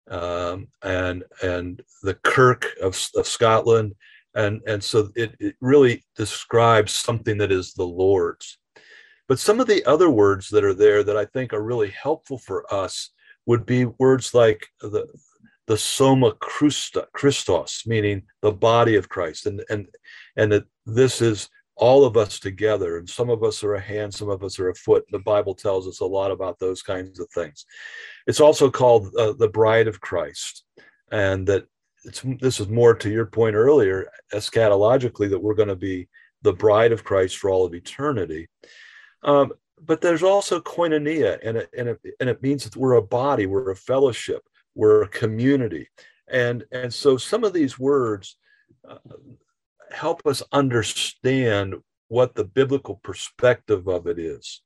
um, 0.09 0.67
and 0.81 1.23
and 1.43 1.81
the 2.01 2.15
Kirk 2.15 2.67
of, 2.81 2.99
of 3.15 3.27
Scotland, 3.27 3.93
and 4.33 4.61
and 4.65 4.83
so 4.83 5.09
it, 5.15 5.35
it 5.39 5.55
really 5.61 6.03
describes 6.15 6.91
something 6.91 7.37
that 7.37 7.51
is 7.51 7.73
the 7.73 7.85
Lord's. 7.85 8.57
But 9.31 9.39
some 9.39 9.61
of 9.61 9.67
the 9.67 9.81
other 9.85 10.09
words 10.09 10.49
that 10.49 10.65
are 10.65 10.73
there 10.73 11.05
that 11.05 11.15
I 11.15 11.23
think 11.23 11.53
are 11.53 11.63
really 11.63 11.89
helpful 11.91 12.37
for 12.37 12.65
us 12.69 13.11
would 13.45 13.65
be 13.65 13.85
words 13.85 14.33
like 14.33 14.67
the 14.81 15.07
the 15.67 15.77
soma 15.77 16.33
Christa, 16.33 17.05
Christos, 17.13 17.83
meaning 17.87 18.23
the 18.41 18.51
body 18.51 18.97
of 18.97 19.07
Christ, 19.07 19.45
and 19.45 19.63
and 19.69 19.87
and 20.35 20.51
that 20.51 20.65
this 20.85 21.21
is 21.21 21.47
all 21.77 22.03
of 22.03 22.17
us 22.17 22.41
together. 22.41 22.97
And 22.97 23.09
some 23.09 23.29
of 23.29 23.41
us 23.41 23.63
are 23.63 23.75
a 23.75 23.79
hand, 23.79 24.13
some 24.13 24.27
of 24.27 24.43
us 24.43 24.59
are 24.59 24.67
a 24.67 24.75
foot. 24.75 25.05
The 25.11 25.19
Bible 25.19 25.55
tells 25.55 25.87
us 25.87 26.01
a 26.01 26.05
lot 26.05 26.31
about 26.31 26.59
those 26.59 26.83
kinds 26.83 27.17
of 27.21 27.29
things. 27.29 27.65
It's 28.27 28.41
also 28.41 28.69
called 28.69 29.15
uh, 29.15 29.31
the 29.39 29.47
bride 29.47 29.87
of 29.87 30.01
Christ, 30.01 30.65
and 31.09 31.47
that 31.47 31.67
it's 32.03 32.21
this 32.41 32.59
is 32.59 32.67
more 32.67 32.95
to 32.95 33.09
your 33.09 33.27
point 33.27 33.55
earlier, 33.55 34.11
eschatologically, 34.33 35.29
that 35.29 35.41
we're 35.41 35.53
going 35.53 35.69
to 35.69 35.77
be 35.77 36.09
the 36.41 36.51
bride 36.51 36.91
of 36.91 37.05
Christ 37.05 37.37
for 37.37 37.49
all 37.49 37.65
of 37.65 37.73
eternity. 37.73 38.49
Um, 39.23 39.53
but 39.79 40.01
there's 40.01 40.23
also 40.23 40.59
koinonia, 40.59 41.39
and 41.43 41.57
it, 41.57 41.69
and, 41.77 41.89
it, 41.89 41.99
and 42.19 42.29
it 42.29 42.41
means 42.43 42.63
that 42.63 42.75
we're 42.75 42.93
a 42.93 43.01
body, 43.01 43.45
we're 43.45 43.71
a 43.71 43.75
fellowship, 43.75 44.43
we're 44.75 45.03
a 45.03 45.07
community. 45.07 45.87
And, 46.27 46.63
and 46.71 46.93
so 46.93 47.17
some 47.17 47.43
of 47.43 47.53
these 47.53 47.79
words 47.79 48.37
uh, 48.87 48.97
help 49.91 50.25
us 50.25 50.43
understand 50.51 51.75
what 52.07 52.35
the 52.35 52.43
biblical 52.43 52.99
perspective 53.03 53.87
of 53.87 54.07
it 54.07 54.19
is. 54.19 54.61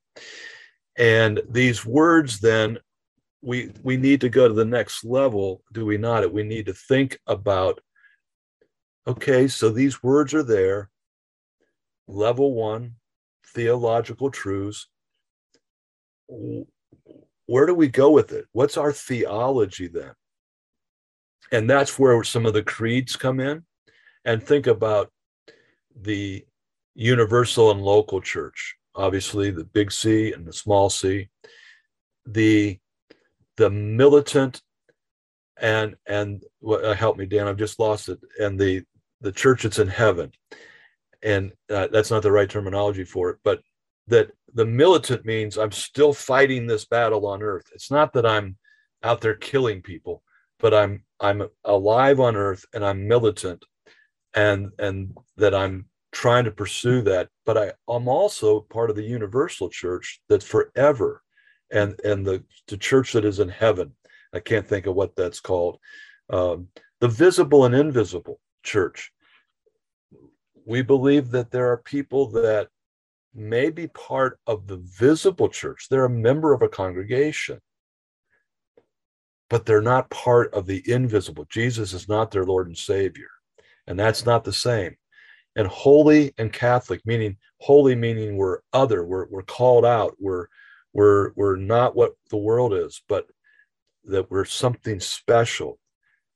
And 0.98 1.42
these 1.50 1.86
words 1.86 2.40
then 2.40 2.80
we 3.46 3.72
we 3.84 3.96
need 3.96 4.22
to 4.22 4.30
go 4.30 4.48
to 4.48 4.54
the 4.54 4.66
next 4.66 5.06
level, 5.06 5.62
do 5.72 5.86
we 5.86 5.98
not? 5.98 6.34
We 6.34 6.44
need 6.44 6.66
to 6.66 6.74
think 6.74 7.20
about 7.28 7.80
okay, 9.08 9.48
so 9.48 9.70
these 9.70 10.02
words 10.02 10.34
are 10.34 10.44
there. 10.44 10.90
Level 12.08 12.54
1, 12.54 12.96
theological 13.56 14.30
truths. 14.30 14.88
Where 17.48 17.66
do 17.66 17.74
we 17.74 17.88
go 17.88 18.12
with 18.12 18.32
it? 18.32 18.46
What's 18.52 18.78
our 18.78 18.92
theology 18.92 19.88
then? 19.88 20.14
And 21.52 21.70
that's 21.70 21.98
where 21.98 22.24
some 22.24 22.46
of 22.46 22.54
the 22.54 22.64
creeds 22.64 23.16
come 23.16 23.40
in. 23.40 23.64
And 24.26 24.42
think 24.42 24.68
about 24.68 25.12
the 25.96 26.46
universal 26.96 27.72
and 27.72 27.82
local 27.82 28.22
church, 28.22 28.76
obviously 28.96 29.52
the 29.52 29.64
big 29.64 29.92
C 29.92 30.34
and 30.34 30.46
the 30.46 30.54
small 30.54 30.90
c, 30.90 31.30
the 32.26 32.80
the 33.58 33.70
militant 33.70 34.62
and 35.58 35.96
and 36.08 36.44
uh, 36.68 36.94
help 36.94 37.18
me, 37.18 37.26
Dan, 37.26 37.48
I've 37.48 37.58
just 37.58 37.80
lost 37.80 38.10
it, 38.10 38.20
and 38.40 38.60
the 38.60 38.84
the 39.22 39.32
church 39.32 39.64
that's 39.64 39.80
in 39.80 39.88
heaven, 39.88 40.32
and 41.26 41.52
uh, 41.70 41.88
that's 41.92 42.12
not 42.12 42.22
the 42.22 42.32
right 42.32 42.50
terminology 42.50 43.04
for 43.04 43.32
it, 43.32 43.40
but 43.44 43.62
that 44.08 44.32
the 44.54 44.66
militant 44.66 45.26
means 45.26 45.58
I'm 45.58 45.72
still 45.72 46.14
fighting 46.14 46.68
this 46.68 46.86
battle 46.86 47.26
on 47.26 47.42
earth. 47.42 47.66
It's 47.74 47.92
not 47.92 48.14
that 48.14 48.26
I'm 48.26 48.56
out 49.04 49.20
there 49.20 49.36
killing 49.36 49.82
people, 49.82 50.24
but 50.60 50.74
I'm 50.74 51.04
I'm 51.20 51.44
alive 51.66 52.20
on 52.20 52.36
earth 52.36 52.66
and 52.74 52.86
I'm 52.86 53.08
militant 53.08 53.66
and 54.36 54.72
and 54.78 55.18
that 55.38 55.56
I'm 55.56 55.88
trying 56.12 56.46
to 56.46 56.52
pursue 56.52 57.02
that. 57.04 57.30
But 57.46 57.58
I, 57.58 57.72
I'm 57.90 58.08
also 58.08 58.62
part 58.62 58.90
of 58.90 58.96
the 58.96 59.04
universal 59.04 59.70
church 59.70 60.22
that's 60.30 60.46
forever, 60.46 61.24
and 61.72 62.00
and 62.04 62.26
the 62.26 62.44
the 62.68 62.78
church 62.78 63.14
that 63.14 63.26
is 63.26 63.40
in 63.40 63.50
heaven. 63.50 63.94
I 64.34 64.40
can't 64.40 64.68
think 64.68 64.86
of 64.86 64.96
what 64.96 65.16
that's 65.16 65.40
called. 65.40 65.80
Um, 66.30 66.68
the 67.00 67.08
visible 67.08 67.66
and 67.66 67.74
invisible 67.74 68.40
church. 68.64 69.12
We 70.66 70.82
believe 70.82 71.32
that 71.32 71.52
there 71.52 71.72
are 71.72 71.78
people 71.78 72.30
that 72.32 72.70
may 73.34 73.70
be 73.70 73.88
part 73.88 74.40
of 74.48 74.68
the 74.68 74.78
visible 74.78 75.50
church. 75.50 75.88
They're 75.90 76.06
a 76.06 76.10
member 76.10 76.54
of 76.54 76.62
a 76.62 76.70
congregation, 76.70 77.60
but 79.50 79.66
they're 79.66 79.82
not 79.82 80.10
part 80.10 80.54
of 80.54 80.66
the 80.66 80.84
invisible. 80.92 81.46
Jesus 81.50 81.94
is 81.94 82.08
not 82.08 82.32
their 82.32 82.46
Lord 82.46 82.68
and 82.68 82.78
Savior. 82.78 83.28
And 83.88 84.00
that's 84.00 84.26
not 84.26 84.44
the 84.44 84.54
same. 84.54 84.96
And 85.56 85.68
holy 85.68 86.34
and 86.38 86.52
Catholic, 86.52 87.02
meaning 87.06 87.38
holy, 87.62 87.96
meaning 87.96 88.36
we're 88.36 88.60
other, 88.74 89.06
we're, 89.06 89.28
we're 89.30 89.44
called 89.44 89.86
out, 89.86 90.16
we're, 90.20 90.48
we're, 90.94 91.32
we're 91.36 91.56
not 91.56 91.96
what 91.96 92.14
the 92.30 92.38
world 92.38 92.74
is, 92.74 93.02
but 93.08 93.28
that 94.06 94.30
we're 94.32 94.46
something 94.46 95.00
special. 95.00 95.80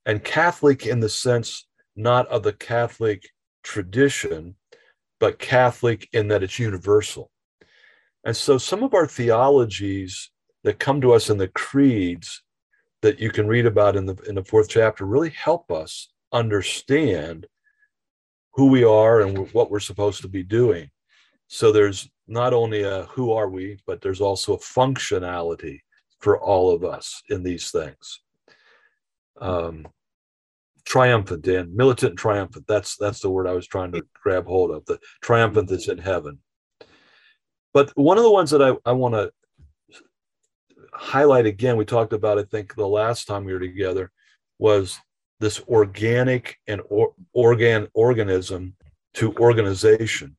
And 0.06 0.24
Catholic 0.24 0.86
in 0.86 1.00
the 1.00 1.10
sense 1.10 1.68
not 1.96 2.28
of 2.28 2.44
the 2.44 2.54
Catholic 2.54 3.30
tradition, 3.64 4.56
but 5.20 5.40
Catholic 5.40 6.08
in 6.14 6.28
that 6.30 6.44
it's 6.44 6.60
universal. 6.60 7.32
And 8.24 8.36
so 8.36 8.58
some 8.58 8.84
of 8.84 8.94
our 8.94 9.08
theologies 9.08 10.32
that 10.64 10.80
come 10.80 11.02
to 11.02 11.14
us 11.14 11.30
in 11.30 11.38
the 11.38 11.48
creeds 11.50 12.44
that 13.02 13.20
you 13.20 13.32
can 13.32 13.48
read 13.48 13.66
about 13.66 13.96
in 13.96 14.06
the 14.06 14.16
in 14.28 14.36
the 14.36 14.44
fourth 14.44 14.70
chapter 14.70 15.06
really 15.06 15.30
help 15.30 15.72
us 15.72 16.10
understand 16.34 17.48
who 18.54 18.68
we 18.68 18.84
are 18.84 19.22
and 19.22 19.52
what 19.54 19.72
we're 19.72 19.80
supposed 19.80 20.22
to 20.22 20.28
be 20.28 20.44
doing. 20.44 20.90
So 21.48 21.72
there's 21.72 22.10
not 22.28 22.54
only 22.54 22.84
a 22.84 23.04
who 23.04 23.32
are 23.32 23.50
we, 23.50 23.80
but 23.88 24.02
there's 24.02 24.22
also 24.22 24.54
a 24.54 24.60
functionality 24.60 25.80
for 26.20 26.40
all 26.40 26.74
of 26.74 26.84
us 26.84 27.24
in 27.30 27.42
these 27.42 27.72
things. 27.72 28.20
Um, 29.40 29.88
triumphant, 30.90 31.44
Dan, 31.44 31.74
militant 31.74 32.18
triumphant. 32.18 32.66
That's 32.68 32.98
that's 32.98 33.22
the 33.22 33.30
word 33.30 33.48
I 33.48 33.54
was 33.54 33.68
trying 33.68 33.92
to 33.94 34.04
grab 34.22 34.46
hold 34.48 34.72
of. 34.72 34.86
The 34.86 35.00
triumphant 35.22 35.70
that's 35.70 35.88
in 35.88 36.00
heaven. 36.00 36.40
But 37.74 37.92
one 37.96 38.18
of 38.18 38.24
the 38.24 38.32
ones 38.32 38.50
that 38.50 38.64
I, 38.64 38.76
I 38.84 38.94
want 38.94 39.14
to 39.14 39.32
highlight 40.92 41.46
again, 41.46 41.78
we 41.78 41.86
talked 41.86 42.14
about, 42.14 42.40
I 42.40 42.44
think, 42.44 42.74
the 42.74 42.88
last 42.88 43.28
time 43.28 43.46
we 43.46 43.54
were 43.54 43.60
together, 43.60 44.12
was 44.58 45.00
this 45.40 45.62
organic 45.70 46.58
and 46.68 46.82
or, 46.90 47.14
organ 47.34 47.88
organism 47.94 48.76
to 49.14 49.34
organization. 49.36 50.36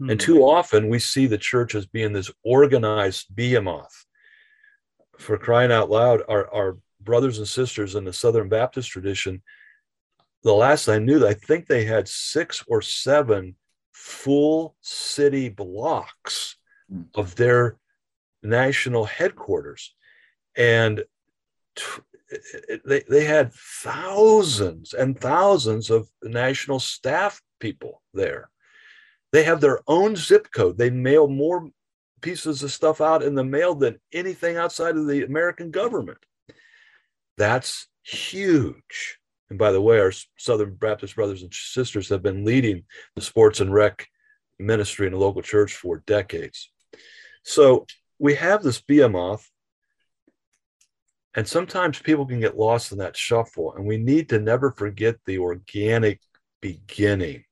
Mm-hmm. 0.00 0.10
And 0.10 0.20
too 0.20 0.42
often 0.42 0.88
we 0.88 0.98
see 0.98 1.26
the 1.26 1.38
church 1.38 1.74
as 1.74 1.86
being 1.86 2.14
this 2.14 2.30
organized 2.42 3.26
behemoth. 3.34 4.06
For 5.18 5.36
crying 5.36 5.72
out 5.72 5.90
loud, 5.90 6.22
our, 6.28 6.52
our 6.54 6.78
brothers 7.08 7.38
and 7.38 7.48
sisters 7.48 7.94
in 7.94 8.04
the 8.04 8.12
Southern 8.12 8.50
Baptist 8.50 8.90
tradition, 8.90 9.42
the 10.42 10.52
last 10.52 10.88
I 10.88 10.98
knew, 10.98 11.26
I 11.26 11.32
think 11.32 11.66
they 11.66 11.86
had 11.86 12.06
six 12.06 12.62
or 12.68 12.82
seven 12.82 13.56
full 13.92 14.76
city 14.82 15.48
blocks 15.48 16.56
hmm. 16.90 17.02
of 17.14 17.34
their 17.34 17.78
national 18.42 19.06
headquarters. 19.06 19.94
And 20.54 21.02
they, 22.84 23.02
they 23.08 23.24
had 23.24 23.54
thousands 23.54 24.92
and 24.92 25.18
thousands 25.18 25.88
of 25.88 26.10
national 26.22 26.78
staff 26.78 27.40
people 27.58 28.02
there. 28.12 28.50
They 29.32 29.44
have 29.44 29.62
their 29.62 29.80
own 29.86 30.14
zip 30.14 30.48
code. 30.54 30.76
They 30.76 30.90
mail 30.90 31.26
more 31.26 31.70
pieces 32.20 32.62
of 32.62 32.70
stuff 32.70 33.00
out 33.00 33.22
in 33.22 33.34
the 33.34 33.44
mail 33.44 33.74
than 33.74 33.98
anything 34.12 34.58
outside 34.58 34.96
of 34.96 35.06
the 35.06 35.24
American 35.24 35.70
government. 35.70 36.18
That's 37.38 37.88
huge. 38.04 39.18
And 39.50 39.58
by 39.58 39.72
the 39.72 39.80
way, 39.80 40.00
our 40.00 40.12
Southern 40.36 40.74
Baptist 40.74 41.16
brothers 41.16 41.42
and 41.42 41.54
sisters 41.54 42.10
have 42.10 42.22
been 42.22 42.44
leading 42.44 42.84
the 43.16 43.22
sports 43.22 43.60
and 43.60 43.72
rec 43.72 44.08
ministry 44.58 45.06
in 45.06 45.14
a 45.14 45.18
local 45.18 45.42
church 45.42 45.74
for 45.74 46.02
decades. 46.06 46.70
So 47.44 47.86
we 48.18 48.34
have 48.36 48.62
this 48.62 48.80
behemoth 48.82 49.48
And 51.34 51.46
sometimes 51.46 52.00
people 52.00 52.26
can 52.26 52.40
get 52.40 52.58
lost 52.58 52.92
in 52.92 52.98
that 52.98 53.16
shuffle, 53.16 53.74
and 53.74 53.86
we 53.86 53.96
need 53.98 54.28
to 54.30 54.40
never 54.40 54.72
forget 54.72 55.16
the 55.26 55.38
organic 55.38 56.20
beginning 56.60 57.44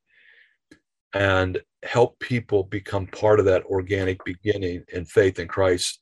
and 1.14 1.62
help 1.84 2.18
people 2.18 2.64
become 2.64 3.06
part 3.06 3.38
of 3.38 3.46
that 3.46 3.64
organic 3.64 4.24
beginning 4.24 4.84
in 4.92 5.04
faith 5.04 5.38
in 5.38 5.46
Christ 5.48 6.00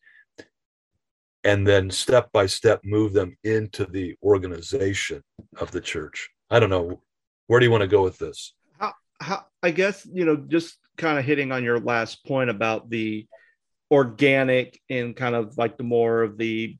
and 1.45 1.67
then 1.67 1.91
step 1.91 2.31
by 2.33 2.47
step 2.47 2.81
move 2.85 3.13
them 3.13 3.37
into 3.45 3.85
the 3.85 4.17
organization 4.23 5.23
of 5.59 5.71
the 5.71 5.81
church. 5.81 6.31
I 6.51 6.59
don't 6.59 6.71
know. 6.71 7.01
Where 7.47 7.61
do 7.61 7.67
you 7.67 7.71
want 7.71 7.83
to 7.83 7.89
go 7.89 8.03
with 8.03 8.19
this? 8.19 8.55
How, 8.79 8.95
how, 9.21 9.45
I 9.63 9.71
guess, 9.71 10.07
you 10.11 10.25
know, 10.25 10.37
just 10.37 10.77
kind 10.97 11.19
of 11.19 11.25
hitting 11.25 11.53
on 11.53 11.63
your 11.63 11.79
last 11.79 12.25
point 12.25 12.51
about 12.51 12.89
the 12.89 13.27
organic 13.91 14.81
and 14.89 15.15
kind 15.15 15.35
of 15.35 15.59
like 15.59 15.77
the 15.77 15.85
more 15.85 16.23
of 16.23 16.39
the 16.39 16.77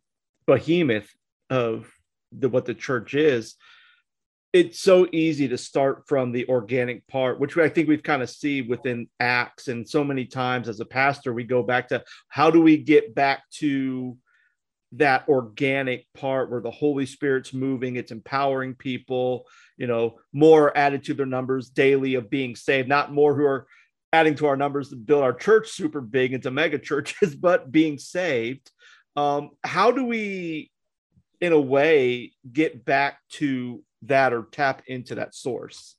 behemoth 0.47 1.09
of 1.51 1.91
the, 2.33 2.49
what 2.49 2.65
the 2.65 2.75
church 2.75 3.15
is 3.15 3.55
it's 4.55 4.79
so 4.79 5.09
easy 5.11 5.49
to 5.49 5.59
start 5.59 6.05
from 6.07 6.31
the 6.31 6.47
organic 6.49 7.05
part, 7.09 7.41
which 7.41 7.59
I 7.59 7.69
think 7.69 7.89
we've 7.89 8.05
kind 8.05 8.23
of 8.23 8.31
see 8.31 8.63
within 8.63 9.09
Acts. 9.19 9.67
And 9.67 9.87
so 9.87 10.05
many 10.05 10.27
times 10.27 10.69
as 10.69 10.79
a 10.79 10.85
pastor, 10.85 11.35
we 11.35 11.43
go 11.43 11.65
back 11.65 11.89
to 11.89 12.05
how 12.29 12.53
do 12.53 12.61
we 12.63 12.77
get 12.77 13.17
back 13.17 13.43
to 13.55 14.17
that 14.97 15.29
organic 15.29 16.07
part 16.15 16.51
where 16.51 16.61
the 16.61 16.71
Holy 16.71 17.07
Spirit's 17.07 17.53
moving, 17.53 17.97
it's 17.97 18.13
empowering 18.13 18.75
people, 18.75 19.47
you 19.77 19.87
know, 19.87 20.19
more 20.33 20.77
added 20.77 21.05
to 21.05 21.15
their 21.15 21.27
numbers 21.27 21.71
daily 21.71 22.15
of 22.15 22.31
being 22.31 22.55
saved, 22.55 22.89
not 22.89 23.13
more 23.13 23.35
who 23.35 23.45
are 23.45 23.67
adding 24.13 24.37
to 24.37 24.47
our 24.47 24.57
numbers 24.57 24.91
to 24.91 24.97
build 24.97 25.23
our 25.23 25.33
church 25.33 25.71
super 25.71 26.01
big 26.01 26.33
into 26.33 26.51
mega 26.51 26.79
churches, 26.79 27.35
but 27.41 27.73
being 27.73 27.99
saved. 27.99 28.71
Um, 29.17 29.51
how 29.63 29.91
do 29.91 30.05
we, 30.05 30.71
in 31.41 31.53
a 31.53 31.61
way, 31.61 32.33
get 32.51 32.85
back 32.85 33.19
to 33.31 33.83
that 34.03 34.33
or 34.33 34.47
tap 34.51 34.83
into 34.87 35.17
that 35.17 35.35
source? 35.35 35.97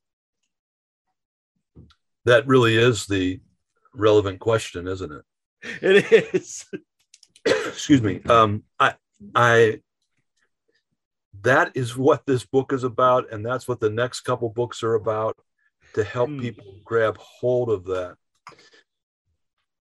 That 2.23 2.47
really 2.47 2.75
is 2.77 3.05
the 3.05 3.41
relevant 3.93 4.39
question, 4.39 4.87
isn't 4.87 5.11
it? 5.11 5.23
It 5.81 6.33
is. 6.33 6.65
Excuse 7.67 8.01
me. 8.01 8.21
Um, 8.23 8.63
I, 8.79 8.95
I, 9.33 9.81
that 11.41 11.71
is 11.75 11.95
what 11.95 12.25
this 12.25 12.45
book 12.45 12.73
is 12.73 12.83
about, 12.83 13.31
and 13.31 13.45
that's 13.45 13.67
what 13.67 13.79
the 13.79 13.89
next 13.89 14.21
couple 14.21 14.49
books 14.49 14.83
are 14.83 14.95
about 14.95 15.37
to 15.93 16.03
help 16.03 16.29
mm. 16.29 16.41
people 16.41 16.65
grab 16.83 17.17
hold 17.17 17.69
of 17.69 17.85
that. 17.85 18.15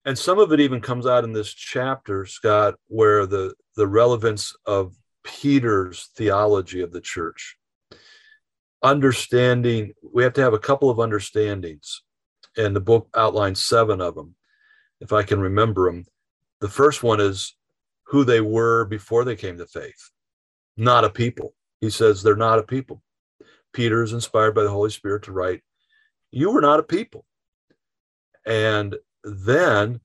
And 0.03 0.17
some 0.17 0.37
of 0.37 0.51
it 0.51 0.59
even 0.59 0.81
comes 0.81 1.07
out 1.07 1.23
in 1.23 1.33
this 1.33 1.51
chapter, 1.51 2.25
Scott, 2.25 2.75
where 2.87 3.25
the 3.25 3.53
the 3.75 3.87
relevance 3.87 4.55
of 4.65 4.95
Peter's 5.23 6.09
theology 6.15 6.81
of 6.81 6.91
the 6.91 7.01
church 7.01 7.57
understanding 8.85 9.93
we 10.13 10.21
have 10.21 10.33
to 10.33 10.41
have 10.41 10.53
a 10.53 10.59
couple 10.59 10.91
of 10.91 10.99
understandings 10.99 12.03
and 12.55 12.75
the 12.75 12.79
book 12.79 13.09
outlines 13.15 13.65
seven 13.65 13.99
of 13.99 14.13
them 14.13 14.35
if 15.01 15.11
i 15.11 15.23
can 15.23 15.39
remember 15.39 15.89
them 15.89 16.05
the 16.61 16.69
first 16.69 17.03
one 17.03 17.19
is 17.19 17.55
who 18.07 18.23
they 18.23 18.41
were 18.41 18.85
before 18.85 19.23
they 19.23 19.35
came 19.35 19.57
to 19.57 19.65
faith. 19.65 20.11
Not 20.77 21.05
a 21.05 21.09
people. 21.09 21.53
He 21.81 21.89
says 21.89 22.21
they're 22.21 22.35
not 22.35 22.59
a 22.59 22.63
people. 22.63 23.01
Peter 23.73 24.03
is 24.03 24.13
inspired 24.13 24.55
by 24.55 24.63
the 24.63 24.69
holy 24.69 24.89
spirit 24.89 25.23
to 25.23 25.31
write 25.31 25.61
you 26.31 26.51
were 26.51 26.61
not 26.61 26.79
a 26.79 26.83
people. 26.83 27.25
And 28.45 28.95
then 29.23 30.01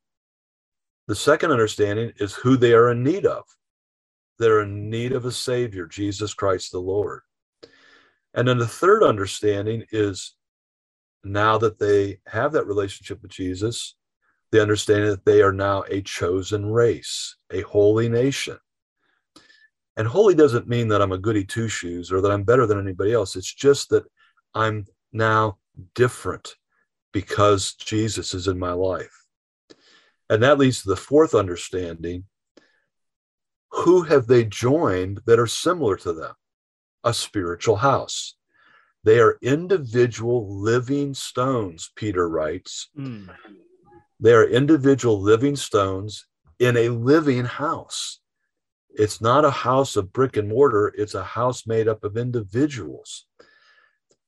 the 1.09 1.16
second 1.16 1.50
understanding 1.50 2.12
is 2.19 2.35
who 2.35 2.57
they 2.57 2.73
are 2.73 2.90
in 2.90 3.02
need 3.02 3.26
of. 3.26 3.45
They're 4.38 4.61
in 4.62 4.88
need 4.88 5.12
of 5.12 5.25
a 5.25 5.33
savior 5.33 5.87
jesus 5.87 6.33
christ 6.33 6.73
the 6.73 6.78
lord. 6.78 7.23
And 8.35 8.47
then 8.47 8.59
the 8.59 8.66
third 8.66 9.02
understanding 9.02 9.85
is 9.90 10.35
now 11.25 11.59
that 11.59 11.78
they 11.78 12.21
have 12.26 12.52
that 12.52 12.67
relationship 12.67 13.21
with 13.23 13.30
Jesus, 13.30 13.97
the 14.52 14.60
understanding 14.60 15.10
that 15.10 15.25
they 15.25 15.43
are 15.43 15.52
now 15.52 15.84
a 15.89 16.02
chosen 16.02 16.71
race, 16.71 17.36
a 17.52 17.63
holy 17.63 18.08
nation. 18.08 18.58
And 19.97 20.06
holy 20.06 20.34
doesn't 20.34 20.69
mean 20.69 20.89
that 20.89 21.02
I'm 21.02 21.13
a 21.13 21.19
goody 21.19 21.45
two 21.45 21.69
shoes 21.69 22.10
or 22.10 22.21
that 22.21 22.30
I'm 22.30 22.45
better 22.45 22.67
than 22.67 22.80
anybody 22.80 23.13
else. 23.13 23.36
It's 23.36 23.52
just 23.52 23.91
that 23.91 24.04
I'm 24.54 24.86
now 25.13 25.58
different 25.95 26.54
because 27.13 27.75
Jesus 27.75 28.34
is 28.34 28.49
in 28.49 28.58
my 28.58 28.73
life. 28.73 29.25
And 30.28 30.43
that 30.43 30.58
leads 30.58 30.82
to 30.82 30.89
the 30.89 30.97
fourth 30.97 31.34
understanding 31.34 32.25
who 33.71 34.02
have 34.02 34.26
they 34.26 34.45
joined 34.45 35.21
that 35.26 35.39
are 35.39 35.47
similar 35.47 35.97
to 35.99 36.13
them? 36.13 36.34
a 37.04 37.15
spiritual 37.15 37.76
house. 37.76 38.34
They 39.04 39.19
are 39.19 39.39
individual 39.41 40.60
living 40.60 41.15
stones, 41.15 41.91
Peter 41.97 42.28
writes. 42.28 42.91
Mm. 42.99 43.28
They 44.21 44.35
are 44.35 44.45
individual 44.47 45.21
living 45.21 45.56
stones 45.56 46.26
in 46.59 46.76
a 46.76 46.91
living 46.91 47.47
house. 47.47 48.21
It's 48.91 49.21
not 49.21 49.45
a 49.45 49.50
house 49.50 49.97
of 49.97 50.13
brick 50.13 50.37
and 50.37 50.49
mortar, 50.49 50.93
it's 50.97 51.15
a 51.15 51.25
house 51.25 51.67
made 51.67 51.89
up 51.89 52.04
of 52.04 52.17
individuals. 52.17 53.26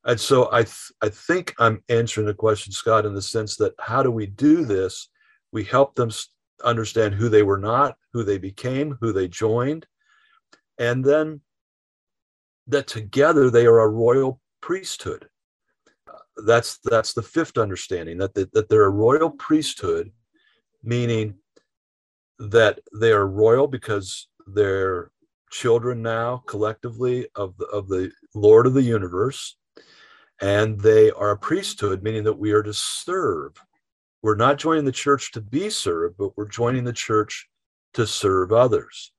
And 0.05 0.19
so 0.19 0.49
I, 0.51 0.63
th- 0.63 0.93
I 1.01 1.11
think 1.11 1.55
I'm 1.59 1.83
answering 1.89 2.27
the 2.27 2.35
question, 2.35 2.73
Scott, 2.73 3.07
in 3.07 3.15
the 3.15 3.23
sense 3.23 3.57
that 3.57 3.75
how 3.79 4.03
do 4.03 4.11
we 4.11 4.27
do 4.27 4.65
this? 4.65 5.09
We 5.53 5.65
help 5.65 5.95
them 5.95 6.11
understand 6.65 7.15
who 7.15 7.29
they 7.29 7.43
were 7.43 7.59
not, 7.59 7.97
who 8.13 8.25
they 8.25 8.39
became, 8.39 8.97
who 9.01 9.13
they 9.13 9.29
joined. 9.29 9.87
And 10.79 11.05
then 11.05 11.41
that 12.67 12.87
together 12.87 13.51
they 13.51 13.67
are 13.67 13.81
a 13.81 13.89
royal 13.89 14.41
priesthood. 14.61 15.29
That's 16.37 16.79
that's 16.85 17.13
the 17.13 17.23
fifth 17.23 17.59
understanding 17.59 18.19
that 18.19 18.35
they, 18.35 18.47
that 18.53 18.69
they're 18.69 18.85
a 18.85 18.91
royal 18.91 19.31
priesthood, 19.31 20.13
meaning 20.83 21.35
that 22.39 22.81
they 22.99 23.13
are 23.13 23.27
royal 23.27 23.67
because 23.67 24.29
they're 24.47 25.11
children 25.51 26.03
now 26.03 26.43
collectively 26.47 27.29
of 27.37 27.57
the, 27.59 27.67
of 27.67 27.89
the 27.89 28.11
Lord 28.35 28.67
of 28.67 28.75
the 28.75 28.83
universe, 28.83 29.57
and 30.41 30.81
they 30.81 31.11
are 31.11 31.33
a 31.33 31.39
priesthood, 31.39 32.03
meaning 32.03 32.25
that 32.25 32.39
we 32.39 32.53
are 32.53 32.63
to 32.63 32.73
serve. 32.73 33.53
We're 34.23 34.37
not 34.37 34.59
joining 34.59 34.85
the 34.85 34.93
church 34.93 35.33
to 35.33 35.41
be 35.41 35.69
served, 35.69 36.17
but 36.17 36.37
we're 36.37 36.49
joining 36.49 36.85
the 36.85 36.93
church 36.93 37.49
to 37.95 38.07
serve 38.07 38.53
others 38.53 39.13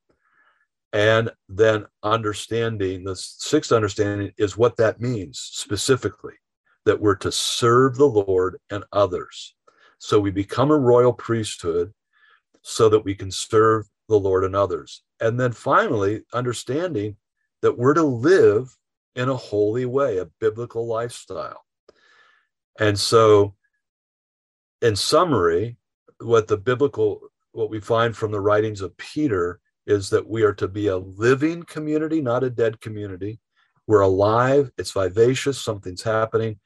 and 0.94 1.32
then 1.50 1.88
understanding 2.04 3.04
the 3.04 3.16
sixth 3.16 3.72
understanding 3.72 4.32
is 4.38 4.56
what 4.56 4.78
that 4.78 5.02
means 5.02 5.40
specifically 5.40 6.36
that 6.86 7.00
we're 7.00 7.16
to 7.16 7.32
serve 7.32 7.96
the 7.96 8.06
lord 8.06 8.60
and 8.70 8.84
others 8.92 9.56
so 10.00 10.20
we 10.20 10.32
become 10.32 10.72
a 10.72 10.78
royal 10.78 11.14
priesthood 11.14 11.94
so 12.62 12.90
that 12.90 13.04
we 13.04 13.16
can 13.16 13.32
serve 13.32 13.88
the 14.10 14.18
lord 14.18 14.44
and 14.44 14.56
others 14.56 15.04
and 15.20 15.40
then 15.40 15.52
finally 15.52 16.22
understanding 16.34 17.16
that 17.62 17.78
we're 17.78 17.94
to 17.94 18.04
live 18.04 18.76
in 19.16 19.30
a 19.30 19.36
holy 19.36 19.86
way 19.86 20.18
a 20.18 20.30
biblical 20.40 20.88
lifestyle 20.88 21.64
and 22.80 23.00
so 23.00 23.56
in 24.82 24.96
summary 24.96 25.78
what 26.20 26.48
the 26.48 26.58
biblical 26.58 27.22
what 27.52 27.70
we 27.70 27.80
find 27.80 28.16
from 28.16 28.32
the 28.32 28.42
writings 28.42 28.82
of 28.82 28.96
peter 28.98 29.60
is 29.86 30.10
that 30.10 30.28
we 30.28 30.44
are 30.44 30.54
to 30.54 30.68
be 30.68 30.88
a 30.88 30.98
living 30.98 31.64
community, 31.64 32.22
not 32.22 32.44
a 32.44 32.50
dead 32.50 32.80
community. 32.80 33.40
We're 33.88 34.02
alive, 34.02 34.72
it's 34.78 34.92
vivacious, 34.92 35.60
something's 35.60 36.04
happening. 36.04 36.60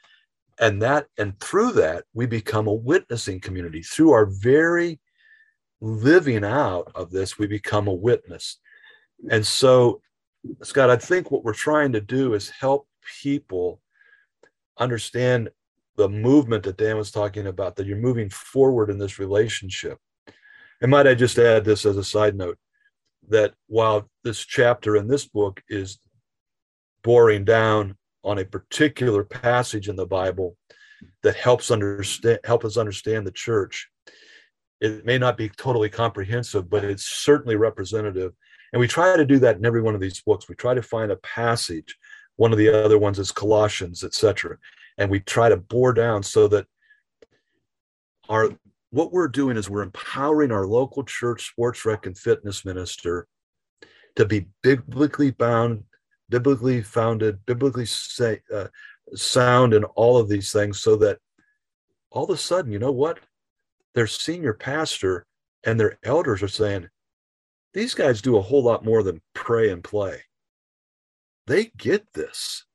And 0.60 0.82
that, 0.82 1.08
and 1.18 1.40
through 1.40 1.74
that, 1.74 2.06
we 2.14 2.26
become 2.26 2.68
a 2.68 2.74
witnessing 2.74 3.40
community. 3.40 3.84
Through 3.84 4.12
our 4.12 4.26
very 4.26 5.00
living 5.82 6.44
out 6.44 6.92
of 6.96 7.12
this, 7.12 7.38
we 7.38 7.48
become 7.48 7.88
a 7.88 7.94
witness. 7.94 8.58
And 9.30 9.46
so, 9.46 10.02
Scott, 10.64 10.90
I 10.90 10.96
think 10.96 11.30
what 11.30 11.44
we're 11.44 11.54
trying 11.54 11.92
to 11.94 12.02
do 12.02 12.34
is 12.34 12.50
help 12.50 12.88
people 13.22 13.82
understand 14.80 15.50
the 15.96 16.10
movement 16.10 16.64
that 16.64 16.78
Dan 16.78 16.98
was 16.98 17.12
talking 17.12 17.48
about, 17.48 17.76
that 17.76 17.88
you're 17.88 17.98
moving 17.98 18.30
forward 18.30 18.90
in 18.90 19.00
this 19.00 19.20
relationship. 19.20 20.00
And 20.82 20.92
might 20.92 21.08
I 21.08 21.16
just 21.16 21.40
add 21.40 21.66
this 21.66 21.86
as 21.86 21.98
a 21.98 22.04
side 22.04 22.36
note? 22.36 22.58
that 23.30 23.54
while 23.68 24.10
this 24.24 24.40
chapter 24.40 24.96
in 24.96 25.08
this 25.08 25.26
book 25.26 25.62
is 25.70 26.00
boring 27.04 27.46
down 27.46 27.98
on 28.24 28.40
a 28.40 28.46
particular 28.46 29.24
passage 29.24 29.90
in 29.90 29.96
the 29.96 30.06
Bible 30.06 30.58
that 31.24 31.36
helps 31.36 31.72
understand 31.72 32.40
help 32.44 32.66
us 32.66 32.78
understand 32.78 33.26
the 33.26 33.32
church, 33.32 33.90
it 34.82 35.06
may 35.06 35.18
not 35.18 35.38
be 35.38 35.50
totally 35.50 35.90
comprehensive, 35.90 36.70
but 36.70 36.84
it's 36.84 37.06
certainly 37.06 37.56
representative. 37.56 38.34
And 38.74 38.80
we 38.80 38.88
try 38.88 39.16
to 39.16 39.26
do 39.26 39.40
that 39.40 39.58
in 39.58 39.66
every 39.66 39.82
one 39.82 39.96
of 39.96 40.02
these 40.02 40.22
books. 40.22 40.50
We 40.50 40.56
try 40.56 40.74
to 40.74 40.82
find 40.82 41.12
a 41.12 41.18
passage. 41.18 41.96
One 42.36 42.52
of 42.52 42.58
the 42.58 42.70
other 42.70 42.98
ones 42.98 43.18
is 43.18 43.32
Colossians, 43.32 44.04
etc. 44.04 44.58
And 44.98 45.10
we 45.10 45.20
try 45.22 45.50
to 45.50 45.58
bore 45.58 45.94
down 45.94 46.24
so 46.24 46.48
that 46.50 46.68
our 48.30 48.50
what 48.90 49.12
we're 49.12 49.28
doing 49.28 49.58
is 49.58 49.70
we're 49.70 49.84
empowering 49.84 50.52
our 50.52 50.66
local 50.66 51.04
church 51.04 51.50
sports 51.50 51.86
rec 51.86 52.06
and 52.06 52.18
fitness 52.18 52.64
minister 52.64 53.28
to 54.16 54.26
be 54.26 54.48
biblically 54.64 55.32
bound, 55.32 55.84
biblically 56.30 56.82
founded, 56.82 57.46
biblically 57.46 57.86
say, 57.86 58.42
uh, 58.54 58.68
sound 59.16 59.74
in 59.74 59.84
all 59.84 60.18
of 60.18 60.28
these 60.28 60.52
things 60.52 60.82
so 60.82 60.96
that 60.98 61.20
all 62.12 62.26
of 62.26 62.30
a 62.30 62.38
sudden, 62.38 62.72
you 62.72 62.80
know 62.80 62.92
what? 62.92 63.20
Their 63.94 64.08
senior 64.08 64.54
pastor 64.54 65.26
and 65.64 65.80
their 65.80 65.98
elders 66.04 66.44
are 66.44 66.48
saying, 66.48 66.90
these 67.74 67.94
guys 67.94 68.22
do 68.22 68.38
a 68.38 68.42
whole 68.42 68.64
lot 68.64 68.84
more 68.84 69.04
than 69.04 69.22
pray 69.34 69.70
and 69.70 69.84
play. 69.84 70.22
They 71.46 71.72
get 71.78 72.12
this. 72.14 72.66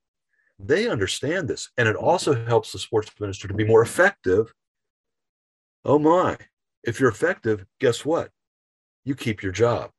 They 0.59 0.87
understand 0.87 1.47
this. 1.47 1.69
And 1.77 1.87
it 1.87 1.95
also 1.95 2.45
helps 2.45 2.71
the 2.71 2.79
sports 2.79 3.11
minister 3.19 3.47
to 3.47 3.53
be 3.53 3.65
more 3.65 3.81
effective. 3.81 4.53
Oh 5.85 5.99
my, 5.99 6.37
if 6.83 6.99
you're 6.99 7.09
effective, 7.09 7.65
guess 7.79 8.05
what? 8.05 8.31
You 9.03 9.15
keep 9.15 9.43
your 9.43 9.51
job. 9.51 9.91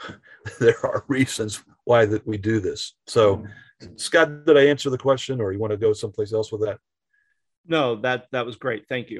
there 0.60 0.84
are 0.84 1.04
reasons 1.08 1.62
why 1.90 2.06
that 2.06 2.24
we 2.24 2.38
do 2.38 2.60
this. 2.60 2.94
So, 3.08 3.44
Scott, 3.96 4.46
did 4.46 4.56
I 4.56 4.66
answer 4.66 4.90
the 4.90 4.98
question, 4.98 5.40
or 5.40 5.52
you 5.52 5.58
want 5.58 5.72
to 5.72 5.76
go 5.76 5.92
someplace 5.92 6.32
else 6.32 6.52
with 6.52 6.60
that? 6.60 6.78
No, 7.66 7.96
that 7.96 8.28
that 8.30 8.46
was 8.46 8.54
great. 8.54 8.86
Thank 8.88 9.10
you. 9.10 9.18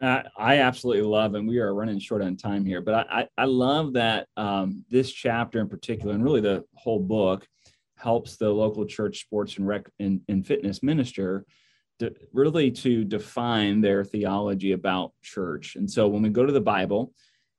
Uh, 0.00 0.22
I 0.36 0.58
absolutely 0.58 1.02
love, 1.02 1.34
and 1.34 1.48
we 1.48 1.58
are 1.58 1.74
running 1.74 1.98
short 1.98 2.22
on 2.22 2.36
time 2.36 2.64
here, 2.64 2.80
but 2.80 2.94
I, 2.94 3.20
I, 3.20 3.28
I 3.38 3.44
love 3.46 3.94
that 3.94 4.28
um, 4.36 4.84
this 4.90 5.12
chapter 5.12 5.60
in 5.60 5.68
particular, 5.68 6.14
and 6.14 6.22
really 6.22 6.40
the 6.40 6.64
whole 6.74 7.00
book, 7.00 7.46
helps 7.96 8.36
the 8.36 8.50
local 8.50 8.84
church 8.84 9.20
sports 9.20 9.58
and 9.58 9.66
rec 9.66 9.88
and, 9.98 10.20
and 10.28 10.46
fitness 10.46 10.82
minister 10.82 11.44
to, 11.98 12.12
really 12.32 12.70
to 12.70 13.04
define 13.04 13.80
their 13.80 14.04
theology 14.04 14.72
about 14.72 15.12
church. 15.22 15.76
And 15.76 15.90
so 15.90 16.08
when 16.08 16.22
we 16.22 16.30
go 16.30 16.46
to 16.46 16.52
the 16.52 16.60
Bible 16.60 17.12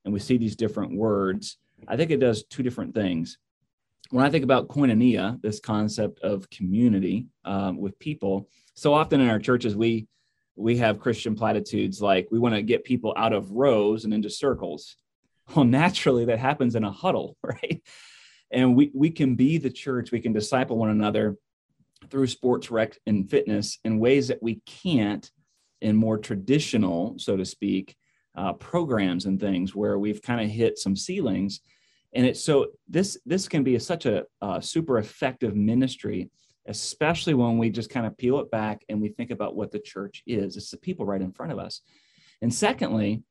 and 0.04 0.14
we 0.14 0.20
see 0.20 0.38
these 0.38 0.58
different 0.58 0.98
words, 0.98 1.58
I 1.88 1.98
think 1.98 2.12
it 2.12 2.20
does 2.20 2.44
two 2.44 2.64
different 2.64 2.94
things. 2.94 3.38
When 4.10 4.26
I 4.26 4.30
think 4.30 4.44
about 4.44 4.68
koinonia, 4.68 5.42
this 5.42 5.60
concept 5.60 6.20
of 6.22 6.50
community 6.50 7.28
um, 7.46 7.78
with 7.78 7.98
people, 8.00 8.50
so 8.76 8.94
often 8.94 9.22
in 9.22 9.30
our 9.30 9.40
churches 9.40 9.76
we 9.76 10.08
we 10.56 10.78
have 10.78 11.00
Christian 11.00 11.34
platitudes 11.36 12.00
like 12.02 12.28
we 12.32 12.38
want 12.38 12.54
to 12.54 12.62
get 12.62 12.84
people 12.84 13.14
out 13.18 13.34
of 13.34 13.52
rows 13.52 14.06
and 14.06 14.14
into 14.14 14.30
circles. 14.30 14.96
Well, 15.56 15.66
naturally 15.66 16.26
that 16.26 16.40
happens 16.40 16.76
in 16.76 16.84
a 16.84 16.92
huddle, 16.92 17.38
right? 17.44 17.82
And 18.52 18.76
we 18.76 18.92
we 18.94 19.10
can 19.10 19.36
be 19.36 19.58
the 19.58 19.72
church, 19.72 20.12
we 20.12 20.22
can 20.22 20.34
disciple 20.34 20.78
one 20.78 20.90
another 20.90 21.38
through 22.10 22.28
sports 22.28 22.70
rec 22.70 22.98
and 23.06 23.30
fitness 23.30 23.80
in 23.84 24.00
ways 24.00 24.28
that 24.28 24.44
we 24.44 24.62
can't 24.66 25.30
in 25.82 25.96
more 25.96 26.18
traditional, 26.18 27.16
so 27.18 27.36
to 27.36 27.46
speak, 27.46 27.96
uh, 28.36 28.54
programs 28.54 29.26
and 29.26 29.40
things 29.40 29.76
where 29.76 30.00
we've 30.00 30.22
kind 30.22 30.42
of 30.42 30.50
hit 30.50 30.78
some 30.78 30.96
ceilings. 30.96 31.62
And 32.14 32.26
it's 32.26 32.44
so 32.44 32.68
this 32.88 33.18
this 33.26 33.48
can 33.48 33.64
be 33.64 33.76
a, 33.76 33.80
such 33.80 34.06
a, 34.06 34.26
a 34.42 34.62
super 34.62 34.98
effective 35.00 35.56
ministry 35.56 36.30
especially 36.68 37.34
when 37.34 37.58
we 37.58 37.70
just 37.70 37.90
kind 37.90 38.06
of 38.06 38.18
peel 38.18 38.40
it 38.40 38.50
back 38.50 38.84
and 38.90 39.02
we 39.02 39.10
think 39.10 39.32
about 39.32 39.56
what 39.56 39.72
the 39.72 39.80
church 39.80 40.24
is. 40.26 40.56
It's 40.56 40.72
the 40.72 40.78
people 40.78 41.06
right 41.06 41.22
in 41.22 41.32
front 41.32 41.52
of 41.52 41.60
us. 41.60 41.82
And 42.42 42.54
secondly, 42.54 43.24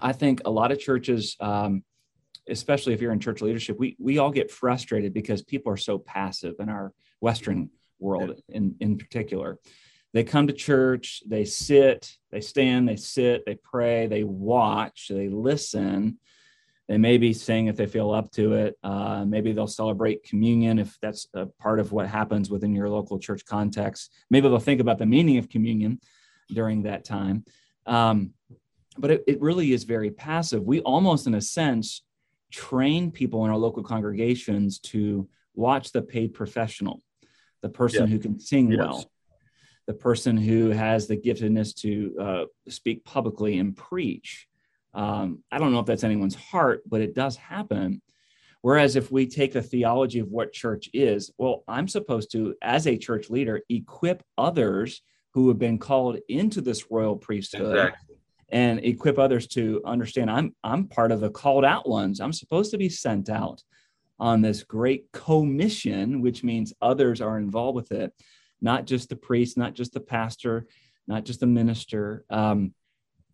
I 0.00 0.12
think 0.12 0.42
a 0.44 0.50
lot 0.50 0.70
of 0.70 0.78
churches, 0.78 1.36
um, 1.40 1.82
especially 2.48 2.94
if 2.94 3.00
you're 3.00 3.12
in 3.12 3.20
church 3.20 3.42
leadership, 3.42 3.78
we, 3.78 3.96
we 3.98 4.18
all 4.18 4.30
get 4.30 4.50
frustrated 4.50 5.12
because 5.12 5.42
people 5.42 5.72
are 5.72 5.76
so 5.76 5.98
passive 5.98 6.54
in 6.60 6.68
our 6.68 6.92
Western 7.20 7.70
world 7.98 8.40
in, 8.48 8.76
in 8.80 8.96
particular. 8.96 9.58
They 10.12 10.24
come 10.24 10.48
to 10.48 10.52
church, 10.52 11.22
they 11.26 11.44
sit, 11.44 12.16
they 12.30 12.40
stand, 12.40 12.88
they 12.88 12.96
sit, 12.96 13.44
they 13.46 13.54
pray, 13.54 14.06
they 14.06 14.24
watch, 14.24 15.08
they 15.08 15.28
listen, 15.28 16.18
they 16.88 16.98
may 16.98 17.18
be 17.18 17.32
sing 17.32 17.68
if 17.68 17.76
they 17.76 17.86
feel 17.86 18.10
up 18.10 18.32
to 18.32 18.54
it. 18.54 18.76
Uh, 18.82 19.24
maybe 19.24 19.52
they'll 19.52 19.68
celebrate 19.68 20.24
communion 20.24 20.80
if 20.80 20.98
that's 21.00 21.28
a 21.34 21.46
part 21.46 21.78
of 21.78 21.92
what 21.92 22.08
happens 22.08 22.50
within 22.50 22.74
your 22.74 22.88
local 22.88 23.20
church 23.20 23.44
context. 23.44 24.12
Maybe 24.28 24.48
they'll 24.48 24.58
think 24.58 24.80
about 24.80 24.98
the 24.98 25.06
meaning 25.06 25.38
of 25.38 25.48
communion 25.48 26.00
during 26.48 26.82
that 26.82 27.04
time. 27.04 27.44
Um, 27.86 28.32
but 28.98 29.12
it, 29.12 29.24
it 29.28 29.40
really 29.40 29.72
is 29.72 29.84
very 29.84 30.10
passive. 30.10 30.64
We 30.64 30.80
almost, 30.80 31.28
in 31.28 31.34
a 31.34 31.40
sense, 31.40 32.02
train 32.50 33.12
people 33.12 33.44
in 33.44 33.52
our 33.52 33.56
local 33.56 33.84
congregations 33.84 34.80
to 34.80 35.28
watch 35.54 35.92
the 35.92 36.02
paid 36.02 36.34
professional, 36.34 37.02
the 37.62 37.68
person 37.68 38.08
who 38.08 38.18
can 38.18 38.40
sing 38.40 38.72
yes. 38.72 38.78
well, 38.80 39.10
the 39.90 39.94
person 39.94 40.36
who 40.36 40.70
has 40.70 41.08
the 41.08 41.16
giftedness 41.16 41.74
to 41.74 42.14
uh, 42.20 42.44
speak 42.68 43.04
publicly 43.04 43.58
and 43.58 43.76
preach. 43.76 44.46
Um, 44.94 45.42
I 45.50 45.58
don't 45.58 45.72
know 45.72 45.80
if 45.80 45.86
that's 45.86 46.04
anyone's 46.04 46.36
heart, 46.36 46.82
but 46.86 47.00
it 47.00 47.12
does 47.12 47.34
happen. 47.34 48.00
Whereas 48.60 48.94
if 48.94 49.10
we 49.10 49.26
take 49.26 49.52
the 49.52 49.62
theology 49.62 50.20
of 50.20 50.28
what 50.28 50.52
church 50.52 50.88
is, 50.94 51.32
well, 51.38 51.64
I'm 51.66 51.88
supposed 51.88 52.30
to, 52.32 52.54
as 52.62 52.86
a 52.86 52.96
church 52.96 53.30
leader, 53.30 53.62
equip 53.68 54.22
others 54.38 55.02
who 55.34 55.48
have 55.48 55.58
been 55.58 55.76
called 55.76 56.20
into 56.28 56.60
this 56.60 56.88
royal 56.88 57.16
priesthood 57.16 57.76
exactly. 57.76 58.14
and 58.48 58.78
equip 58.84 59.18
others 59.18 59.48
to 59.48 59.82
understand 59.84 60.30
I'm 60.30 60.54
I'm 60.62 60.86
part 60.86 61.10
of 61.10 61.18
the 61.18 61.30
called 61.30 61.64
out 61.64 61.88
ones. 61.88 62.20
I'm 62.20 62.32
supposed 62.32 62.70
to 62.70 62.78
be 62.78 62.88
sent 62.88 63.28
out 63.28 63.60
on 64.20 64.40
this 64.40 64.62
great 64.62 65.10
commission, 65.12 66.20
which 66.22 66.44
means 66.44 66.74
others 66.80 67.20
are 67.20 67.38
involved 67.38 67.74
with 67.74 67.90
it, 67.90 68.12
not 68.60 68.86
just 68.86 69.08
the 69.08 69.16
priest, 69.16 69.56
not 69.56 69.74
just 69.74 69.92
the 69.92 70.00
pastor, 70.00 70.66
not 71.06 71.24
just 71.24 71.40
the 71.40 71.46
minister. 71.46 72.24
Um, 72.30 72.74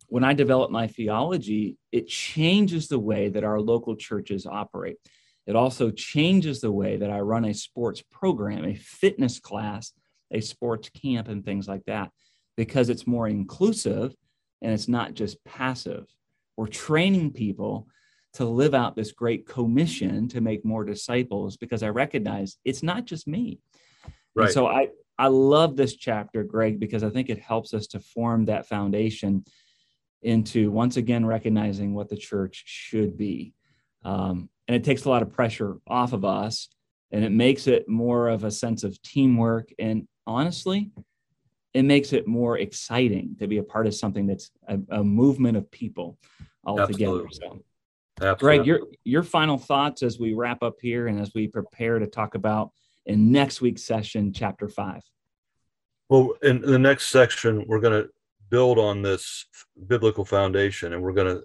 when 0.07 0.23
I 0.23 0.33
develop 0.33 0.71
my 0.71 0.87
theology, 0.87 1.77
it 1.91 2.07
changes 2.07 2.87
the 2.87 2.99
way 2.99 3.29
that 3.29 3.43
our 3.43 3.59
local 3.59 3.95
churches 3.95 4.45
operate. 4.45 4.97
It 5.45 5.55
also 5.55 5.91
changes 5.91 6.61
the 6.61 6.71
way 6.71 6.97
that 6.97 7.09
I 7.09 7.19
run 7.19 7.45
a 7.45 7.53
sports 7.53 8.01
program, 8.01 8.65
a 8.65 8.75
fitness 8.75 9.39
class, 9.39 9.93
a 10.31 10.41
sports 10.41 10.89
camp, 10.89 11.27
and 11.29 11.43
things 11.43 11.67
like 11.67 11.85
that, 11.85 12.11
because 12.55 12.89
it's 12.89 13.07
more 13.07 13.27
inclusive 13.27 14.13
and 14.61 14.73
it's 14.73 14.87
not 14.87 15.13
just 15.13 15.43
passive. 15.45 16.05
We're 16.57 16.67
training 16.67 17.31
people 17.31 17.87
to 18.33 18.45
live 18.45 18.73
out 18.73 18.95
this 18.95 19.11
great 19.11 19.47
commission 19.47 20.27
to 20.29 20.41
make 20.41 20.65
more 20.65 20.83
disciples 20.83 21.57
because 21.57 21.81
I 21.81 21.89
recognize 21.89 22.57
it's 22.65 22.83
not 22.83 23.05
just 23.05 23.27
me. 23.27 23.59
Right. 24.35 24.45
And 24.45 24.53
so 24.53 24.67
I, 24.67 24.89
I 25.19 25.27
love 25.27 25.75
this 25.75 25.95
chapter, 25.95 26.43
Greg, 26.43 26.79
because 26.79 27.03
I 27.03 27.09
think 27.09 27.29
it 27.29 27.39
helps 27.39 27.73
us 27.73 27.87
to 27.87 27.99
form 27.99 28.45
that 28.45 28.67
foundation 28.67 29.45
into 30.21 30.71
once 30.71 30.97
again 30.97 31.25
recognizing 31.25 31.93
what 31.93 32.09
the 32.09 32.17
church 32.17 32.63
should 32.65 33.17
be. 33.17 33.53
Um, 34.03 34.49
and 34.67 34.75
it 34.75 34.83
takes 34.83 35.05
a 35.05 35.09
lot 35.09 35.21
of 35.21 35.33
pressure 35.33 35.77
off 35.87 36.13
of 36.13 36.25
us 36.25 36.69
and 37.11 37.23
it 37.23 37.31
makes 37.31 37.67
it 37.67 37.87
more 37.87 38.27
of 38.27 38.43
a 38.43 38.51
sense 38.51 38.83
of 38.83 39.01
teamwork. 39.01 39.69
And 39.79 40.07
honestly, 40.25 40.91
it 41.73 41.83
makes 41.83 42.13
it 42.13 42.27
more 42.27 42.57
exciting 42.57 43.35
to 43.39 43.47
be 43.47 43.57
a 43.57 43.63
part 43.63 43.87
of 43.87 43.95
something 43.95 44.27
that's 44.27 44.51
a, 44.67 44.79
a 44.89 45.03
movement 45.03 45.57
of 45.57 45.69
people 45.71 46.17
all 46.65 46.85
together. 46.85 47.25
So, 47.31 47.63
Absolutely. 48.19 48.37
Greg, 48.39 48.67
your 48.67 48.79
your 49.03 49.23
final 49.23 49.57
thoughts 49.57 50.01
as 50.01 50.19
we 50.19 50.33
wrap 50.33 50.63
up 50.63 50.77
here 50.81 51.07
and 51.07 51.19
as 51.19 51.31
we 51.35 51.47
prepare 51.47 51.99
to 51.99 52.07
talk 52.07 52.33
about 52.33 52.71
in 53.07 53.31
next 53.31 53.61
week's 53.61 53.83
session, 53.83 54.31
chapter 54.33 54.67
five. 54.67 55.01
Well, 56.09 56.33
in 56.43 56.61
the 56.61 56.79
next 56.79 57.07
section, 57.07 57.65
we're 57.67 57.79
going 57.79 58.03
to 58.03 58.09
build 58.49 58.77
on 58.77 59.01
this 59.01 59.45
biblical 59.87 60.23
foundation, 60.23 60.93
and 60.93 61.01
we're 61.01 61.13
going 61.13 61.35
to 61.35 61.43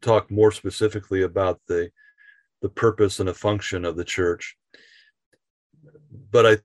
talk 0.00 0.30
more 0.30 0.50
specifically 0.50 1.22
about 1.22 1.60
the 1.68 1.90
the 2.62 2.68
purpose 2.68 3.20
and 3.20 3.28
the 3.28 3.34
function 3.34 3.84
of 3.84 3.96
the 3.96 4.04
church. 4.04 4.56
But 6.30 6.46
I 6.46 6.56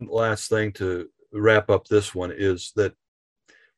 last 0.00 0.48
thing 0.48 0.72
to 0.72 1.08
wrap 1.32 1.70
up 1.70 1.86
this 1.86 2.14
one 2.14 2.32
is 2.34 2.72
that 2.76 2.94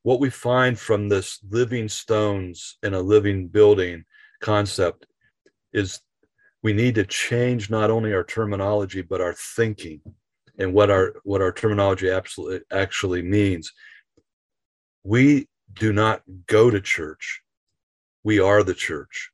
what 0.03 0.21
we 0.21 0.31
find 0.31 0.79
from 0.79 1.09
this 1.09 1.41
living 1.49 1.89
stones 1.89 2.77
in 2.83 2.95
a 2.95 3.01
living 3.01 3.49
building 3.49 4.05
concept 4.41 5.07
is 5.73 6.01
we 6.63 6.73
need 6.73 6.95
to 6.97 7.05
change 7.05 7.71
not 7.71 7.91
only 7.91 8.13
our 8.13 8.25
terminology 8.25 9.03
but 9.03 9.21
our 9.21 9.35
thinking 9.35 10.01
and 10.59 10.73
what 10.73 10.91
our 10.91 11.15
what 11.25 11.41
our 11.41 11.53
terminology 11.53 12.11
absolutely 12.11 12.61
actually 12.71 13.23
means 13.23 13.73
we 15.05 15.49
do 15.73 15.93
not 15.93 16.23
go 16.47 16.71
to 16.71 16.81
church. 16.81 17.43
We 18.25 18.41
are 18.41 18.63
the 18.63 18.75
church. 18.75 19.31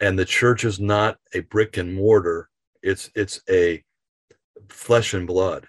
And 0.00 0.18
the 0.18 0.24
church 0.24 0.64
is 0.64 0.78
not 0.78 1.16
a 1.32 1.40
brick 1.40 1.76
and 1.76 1.94
mortar, 1.94 2.50
it's 2.82 3.10
it's 3.14 3.40
a 3.48 3.82
flesh 4.68 5.14
and 5.14 5.26
blood. 5.26 5.66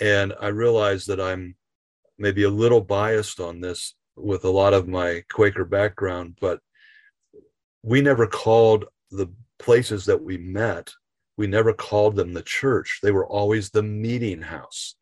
And 0.00 0.32
I 0.40 0.48
realize 0.48 1.04
that 1.06 1.20
I'm 1.20 1.56
maybe 2.18 2.44
a 2.44 2.50
little 2.50 2.80
biased 2.80 3.40
on 3.40 3.60
this 3.60 3.94
with 4.16 4.44
a 4.44 4.50
lot 4.50 4.74
of 4.74 4.88
my 4.88 5.22
Quaker 5.30 5.64
background, 5.64 6.38
but 6.40 6.60
we 7.82 8.00
never 8.00 8.26
called 8.26 8.86
the 9.10 9.28
places 9.58 10.04
that 10.06 10.22
we 10.22 10.36
met, 10.36 10.92
we 11.36 11.46
never 11.46 11.72
called 11.72 12.16
them 12.16 12.32
the 12.32 12.42
church. 12.42 13.00
They 13.02 13.12
were 13.12 13.26
always 13.26 13.70
the 13.70 13.82
meeting 13.82 14.42
house, 14.42 14.96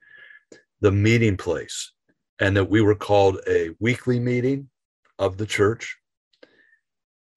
the 0.81 0.93
meeting 0.93 1.37
place 1.37 1.93
and 2.41 2.57
that 2.57 2.69
we 2.69 2.81
were 2.81 2.95
called 2.95 3.39
a 3.49 3.71
weekly 3.81 4.21
meeting 4.21 4.69
of 5.19 5.37
the 5.37 5.47
church. 5.47 5.99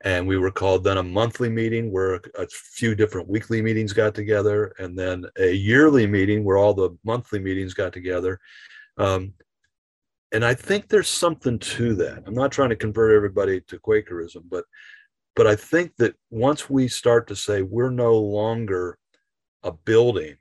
And 0.01 0.27
we 0.27 0.37
were 0.37 0.51
called 0.51 0.83
then 0.83 0.97
a 0.97 1.03
monthly 1.03 1.49
meeting 1.49 1.91
where 1.91 2.15
a 2.37 2.47
few 2.47 2.95
different 2.95 3.27
weekly 3.27 3.61
meetings 3.61 3.91
got 3.91 4.15
together 4.15 4.73
and 4.79 4.97
then 4.97 5.25
a 5.37 5.51
yearly 5.51 6.07
meeting 6.07 6.43
where 6.43 6.57
all 6.57 6.73
the 6.73 6.91
monthly 7.03 7.39
meetings 7.39 7.73
got 7.73 7.91
together. 7.91 8.39
Um, 8.97 9.33
and 10.31 10.45
i 10.45 10.53
think 10.53 10.87
there's 10.87 11.09
something 11.09 11.57
to 11.57 11.95
that. 11.95 12.23
I'm 12.27 12.35
not 12.35 12.51
trying 12.51 12.69
to 12.69 12.75
convert 12.75 13.15
everybody 13.15 13.61
to 13.61 13.79
quakerism 13.79 14.43
but 14.47 14.63
but 15.35 15.47
i 15.47 15.55
think 15.55 15.95
that 15.97 16.15
once 16.29 16.69
we 16.69 16.87
start 16.87 17.27
to 17.27 17.35
say 17.35 17.61
we're 17.61 17.89
no 17.89 18.15
longer 18.15 18.97
a 19.63 19.71
building 19.71 20.35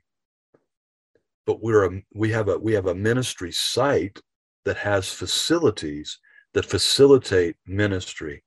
but 1.45 1.61
we're 1.61 1.85
a 1.85 2.01
we 2.13 2.29
have 2.29 2.47
a 2.47 2.57
we 2.57 2.73
have 2.73 2.87
a 2.87 2.95
ministry 2.95 3.51
site 3.51 4.19
that 4.65 4.77
has 4.77 5.11
facilities 5.11 6.19
that 6.53 6.65
facilitate 6.65 7.55
ministry 7.65 8.43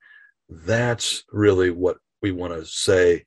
that's 0.49 1.25
really 1.33 1.71
what 1.71 1.97
we 2.23 2.31
want 2.31 2.53
to 2.53 2.65
say 2.65 3.25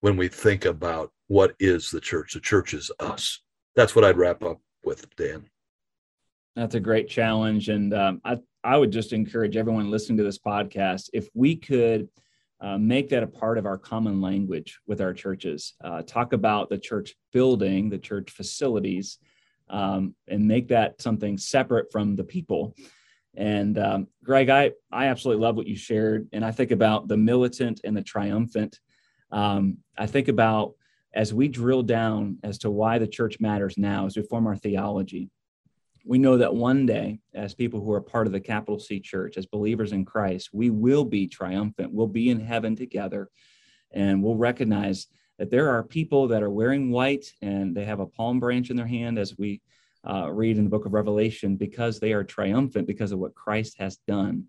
when 0.00 0.16
we 0.16 0.28
think 0.28 0.64
about 0.64 1.10
what 1.28 1.54
is 1.58 1.90
the 1.90 2.00
church. 2.00 2.34
The 2.34 2.40
church 2.40 2.74
is 2.74 2.90
us. 3.00 3.40
That's 3.74 3.96
what 3.96 4.04
I'd 4.04 4.18
wrap 4.18 4.42
up 4.42 4.60
with, 4.84 5.08
Dan. 5.16 5.46
That's 6.54 6.74
a 6.74 6.80
great 6.80 7.08
challenge. 7.08 7.68
And 7.68 7.94
um, 7.94 8.20
I, 8.24 8.38
I 8.62 8.76
would 8.76 8.90
just 8.90 9.12
encourage 9.12 9.56
everyone 9.56 9.90
listening 9.90 10.18
to 10.18 10.24
this 10.24 10.38
podcast 10.38 11.08
if 11.12 11.28
we 11.34 11.56
could 11.56 12.08
uh, 12.60 12.78
make 12.78 13.08
that 13.08 13.22
a 13.22 13.26
part 13.26 13.58
of 13.58 13.66
our 13.66 13.78
common 13.78 14.20
language 14.20 14.78
with 14.86 15.00
our 15.00 15.12
churches, 15.12 15.74
uh, 15.82 16.02
talk 16.02 16.32
about 16.32 16.68
the 16.68 16.78
church 16.78 17.14
building, 17.32 17.90
the 17.90 17.98
church 17.98 18.30
facilities, 18.30 19.18
um, 19.68 20.14
and 20.28 20.46
make 20.46 20.68
that 20.68 21.00
something 21.00 21.38
separate 21.38 21.90
from 21.90 22.14
the 22.14 22.22
people. 22.22 22.76
And 23.34 23.78
um, 23.78 24.06
Greg, 24.22 24.50
I, 24.50 24.72
I 24.92 25.06
absolutely 25.06 25.42
love 25.42 25.56
what 25.56 25.66
you 25.66 25.74
shared. 25.74 26.28
And 26.32 26.44
I 26.44 26.52
think 26.52 26.70
about 26.70 27.08
the 27.08 27.16
militant 27.16 27.80
and 27.82 27.96
the 27.96 28.02
triumphant. 28.02 28.78
Um, 29.32 29.78
I 29.96 30.06
think 30.06 30.28
about 30.28 30.74
as 31.14 31.32
we 31.32 31.48
drill 31.48 31.82
down 31.82 32.38
as 32.44 32.58
to 32.58 32.70
why 32.70 32.98
the 32.98 33.06
church 33.06 33.40
matters 33.40 33.76
now, 33.76 34.06
as 34.06 34.16
we 34.16 34.22
form 34.22 34.46
our 34.46 34.56
theology, 34.56 35.30
we 36.04 36.18
know 36.18 36.36
that 36.36 36.54
one 36.54 36.86
day, 36.86 37.20
as 37.34 37.54
people 37.54 37.80
who 37.80 37.92
are 37.92 38.00
part 38.00 38.26
of 38.26 38.32
the 38.32 38.40
capital 38.40 38.78
C 38.78 38.98
church, 38.98 39.36
as 39.36 39.46
believers 39.46 39.92
in 39.92 40.04
Christ, 40.04 40.50
we 40.52 40.70
will 40.70 41.04
be 41.04 41.28
triumphant. 41.28 41.92
We'll 41.92 42.08
be 42.08 42.30
in 42.30 42.40
heaven 42.40 42.74
together 42.74 43.28
and 43.92 44.22
we'll 44.22 44.36
recognize 44.36 45.06
that 45.38 45.50
there 45.50 45.70
are 45.70 45.82
people 45.82 46.28
that 46.28 46.42
are 46.42 46.50
wearing 46.50 46.90
white 46.90 47.32
and 47.40 47.74
they 47.74 47.84
have 47.84 48.00
a 48.00 48.06
palm 48.06 48.40
branch 48.40 48.70
in 48.70 48.76
their 48.76 48.86
hand 48.86 49.18
as 49.18 49.36
we 49.38 49.60
uh, 50.08 50.30
read 50.30 50.58
in 50.58 50.64
the 50.64 50.70
book 50.70 50.86
of 50.86 50.92
Revelation 50.92 51.56
because 51.56 52.00
they 52.00 52.12
are 52.12 52.24
triumphant 52.24 52.86
because 52.86 53.12
of 53.12 53.18
what 53.18 53.34
Christ 53.34 53.76
has 53.78 53.98
done. 54.08 54.44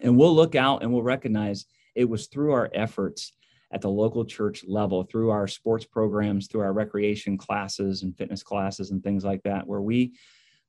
And 0.00 0.16
we'll 0.16 0.34
look 0.34 0.54
out 0.54 0.82
and 0.82 0.92
we'll 0.92 1.02
recognize 1.02 1.66
it 1.94 2.08
was 2.08 2.26
through 2.26 2.52
our 2.52 2.70
efforts 2.72 3.32
at 3.72 3.80
the 3.80 3.90
local 3.90 4.24
church 4.24 4.64
level, 4.66 5.02
through 5.02 5.30
our 5.30 5.46
sports 5.46 5.84
programs, 5.84 6.46
through 6.46 6.60
our 6.60 6.72
recreation 6.72 7.36
classes 7.36 8.02
and 8.02 8.16
fitness 8.16 8.42
classes 8.42 8.90
and 8.90 9.02
things 9.02 9.24
like 9.24 9.42
that, 9.42 9.66
where 9.66 9.80
we 9.80 10.12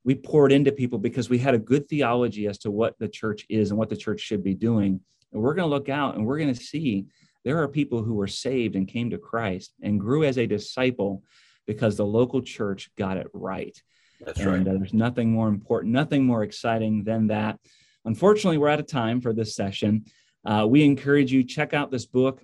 we 0.08 0.16
poured 0.16 0.54
into 0.54 0.72
people 0.72 0.98
because 0.98 1.30
we 1.30 1.38
had 1.38 1.54
a 1.54 1.60
good 1.60 1.90
theology 1.90 2.48
as 2.48 2.58
to 2.60 2.72
what 2.72 2.98
the 2.98 3.10
church 3.10 3.46
is 3.50 3.72
and 3.72 3.78
what 3.78 3.90
the 3.90 3.98
church 3.98 4.22
should 4.22 4.42
be 4.42 4.54
doing. 4.54 5.02
And 5.34 5.42
we're 5.42 5.54
going 5.54 5.70
to 5.70 5.76
look 5.76 5.90
out 5.90 6.16
and 6.16 6.26
we're 6.26 6.38
going 6.38 6.54
to 6.54 6.60
see 6.60 7.08
there 7.44 7.62
are 7.62 7.68
people 7.68 8.02
who 8.02 8.14
were 8.14 8.28
saved 8.28 8.78
and 8.78 8.88
came 8.88 9.10
to 9.10 9.18
Christ 9.18 9.74
and 9.82 10.00
grew 10.00 10.24
as 10.24 10.38
a 10.38 10.48
disciple 10.48 11.24
because 11.66 11.98
the 11.98 12.06
local 12.06 12.42
church 12.42 12.90
got 12.98 13.18
it 13.18 13.28
right. 13.34 13.78
That's 14.22 14.40
and, 14.40 14.48
right. 14.48 14.62
Uh, 14.62 14.78
there's 14.78 14.94
nothing 14.94 15.30
more 15.30 15.50
important, 15.50 15.92
nothing 15.92 16.24
more 16.24 16.44
exciting 16.44 17.04
than 17.04 17.28
that. 17.28 17.60
Unfortunately, 18.06 18.58
we're 18.58 18.70
out 18.70 18.80
of 18.80 18.88
time 18.88 19.20
for 19.20 19.34
this 19.34 19.56
session. 19.56 20.06
Uh, 20.46 20.66
we 20.70 20.86
encourage 20.86 21.34
you 21.34 21.44
check 21.44 21.74
out 21.74 21.92
this 21.92 22.06
book. 22.06 22.42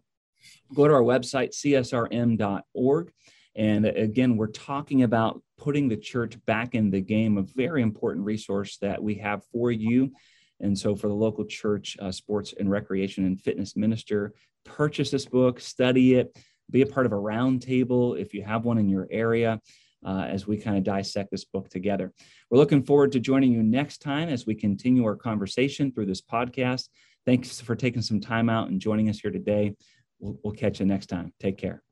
Go 0.76 0.86
to 0.86 0.94
our 0.94 1.02
website 1.02 1.52
csrm.org. 1.52 3.14
And 3.56 3.86
again, 3.86 4.36
we're 4.36 4.48
talking 4.48 5.04
about 5.04 5.42
putting 5.58 5.88
the 5.88 5.98
church 5.98 6.38
back 6.46 6.76
in 6.76 6.90
the 6.90 7.02
game, 7.02 7.38
a 7.38 7.44
very 7.44 7.82
important 7.82 8.26
resource 8.26 8.78
that 8.82 9.02
we 9.02 9.16
have 9.16 9.44
for 9.52 9.72
you. 9.72 10.12
And 10.60 10.78
so, 10.78 10.96
for 10.96 11.08
the 11.08 11.14
local 11.14 11.46
church, 11.46 11.98
uh, 12.00 12.12
sports 12.12 12.54
and 12.58 12.70
recreation 12.70 13.26
and 13.26 13.40
fitness 13.40 13.76
minister, 13.76 14.34
purchase 14.64 15.12
this 15.12 15.26
book, 15.26 15.60
study 15.60 16.16
it, 16.16 16.38
be 16.70 16.82
a 16.82 16.86
part 16.86 17.06
of 17.06 17.12
a 17.12 17.16
roundtable 17.16 18.20
if 18.20 18.34
you 18.34 18.44
have 18.44 18.66
one 18.66 18.78
in 18.78 18.90
your 18.90 19.08
area 19.12 19.60
uh, 20.06 20.26
as 20.28 20.48
we 20.48 20.58
kind 20.58 20.78
of 20.78 20.84
dissect 20.84 21.32
this 21.32 21.46
book 21.46 21.70
together. 21.70 22.12
We're 22.50 22.60
looking 22.60 22.84
forward 22.84 23.12
to 23.14 23.20
joining 23.20 23.52
you 23.52 23.64
next 23.64 24.00
time 24.00 24.30
as 24.30 24.46
we 24.46 24.56
continue 24.56 25.04
our 25.06 25.16
conversation 25.16 25.92
through 25.92 26.08
this 26.08 26.22
podcast. 26.22 26.90
Thanks 27.26 27.62
for 27.62 27.76
taking 27.76 28.02
some 28.02 28.20
time 28.20 28.50
out 28.50 28.70
and 28.70 28.82
joining 28.82 29.10
us 29.10 29.20
here 29.20 29.32
today. 29.32 29.76
We'll, 30.20 30.38
we'll 30.44 30.54
catch 30.54 30.80
you 30.80 30.86
next 30.86 31.08
time. 31.08 31.34
Take 31.40 31.58
care. 31.58 31.84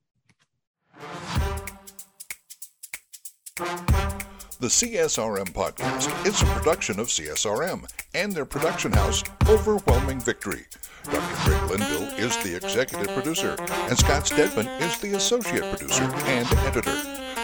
The 3.61 4.67
CSRM 4.67 5.49
podcast 5.53 6.25
is 6.25 6.41
a 6.41 6.45
production 6.45 6.99
of 6.99 7.07
CSRM 7.07 7.87
and 8.15 8.31
their 8.31 8.45
production 8.45 8.91
house, 8.91 9.23
Overwhelming 9.47 10.19
Victory. 10.19 10.65
Dr. 11.03 11.43
Greg 11.45 11.69
Linville 11.69 12.09
is 12.17 12.35
the 12.43 12.55
executive 12.55 13.07
producer, 13.09 13.55
and 13.59 13.97
Scott 13.97 14.25
Stedman 14.25 14.67
is 14.81 14.99
the 14.99 15.15
associate 15.15 15.63
producer 15.63 16.03
and 16.03 16.47
editor. 16.65 16.95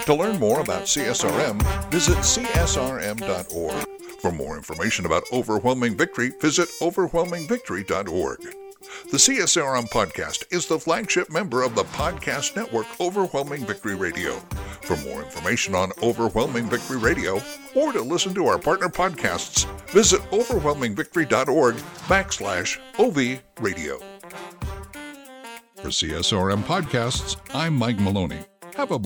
To 0.05 0.13
learn 0.15 0.39
more 0.39 0.61
about 0.61 0.83
CSRM, 0.83 1.61
visit 1.91 2.17
csrm.org. 2.17 3.87
For 4.19 4.31
more 4.31 4.57
information 4.57 5.05
about 5.05 5.23
Overwhelming 5.31 5.97
Victory, 5.97 6.29
visit 6.39 6.69
overwhelmingvictory.org. 6.81 8.66
The 9.05 9.17
CSRM 9.17 9.89
podcast 9.89 10.43
is 10.51 10.65
the 10.67 10.77
flagship 10.77 11.31
member 11.31 11.63
of 11.63 11.75
the 11.75 11.85
podcast 11.85 12.57
network 12.57 12.85
Overwhelming 12.99 13.65
Victory 13.65 13.95
Radio. 13.95 14.33
For 14.81 14.97
more 14.97 15.23
information 15.23 15.75
on 15.75 15.93
Overwhelming 16.03 16.65
Victory 16.69 16.97
Radio 16.97 17.41
or 17.73 17.93
to 17.93 18.01
listen 18.01 18.33
to 18.33 18.47
our 18.47 18.59
partner 18.59 18.89
podcasts, 18.89 19.65
visit 19.91 20.19
overwhelmingvictory.org 20.31 21.75
backslash 21.75 22.79
OV 22.99 23.41
Radio. 23.61 23.99
For 25.77 25.89
CSRM 25.89 26.63
podcasts, 26.63 27.37
I'm 27.53 27.75
Mike 27.75 27.99
Maloney. 27.99 28.39
Have 28.75 28.91
a 28.91 28.99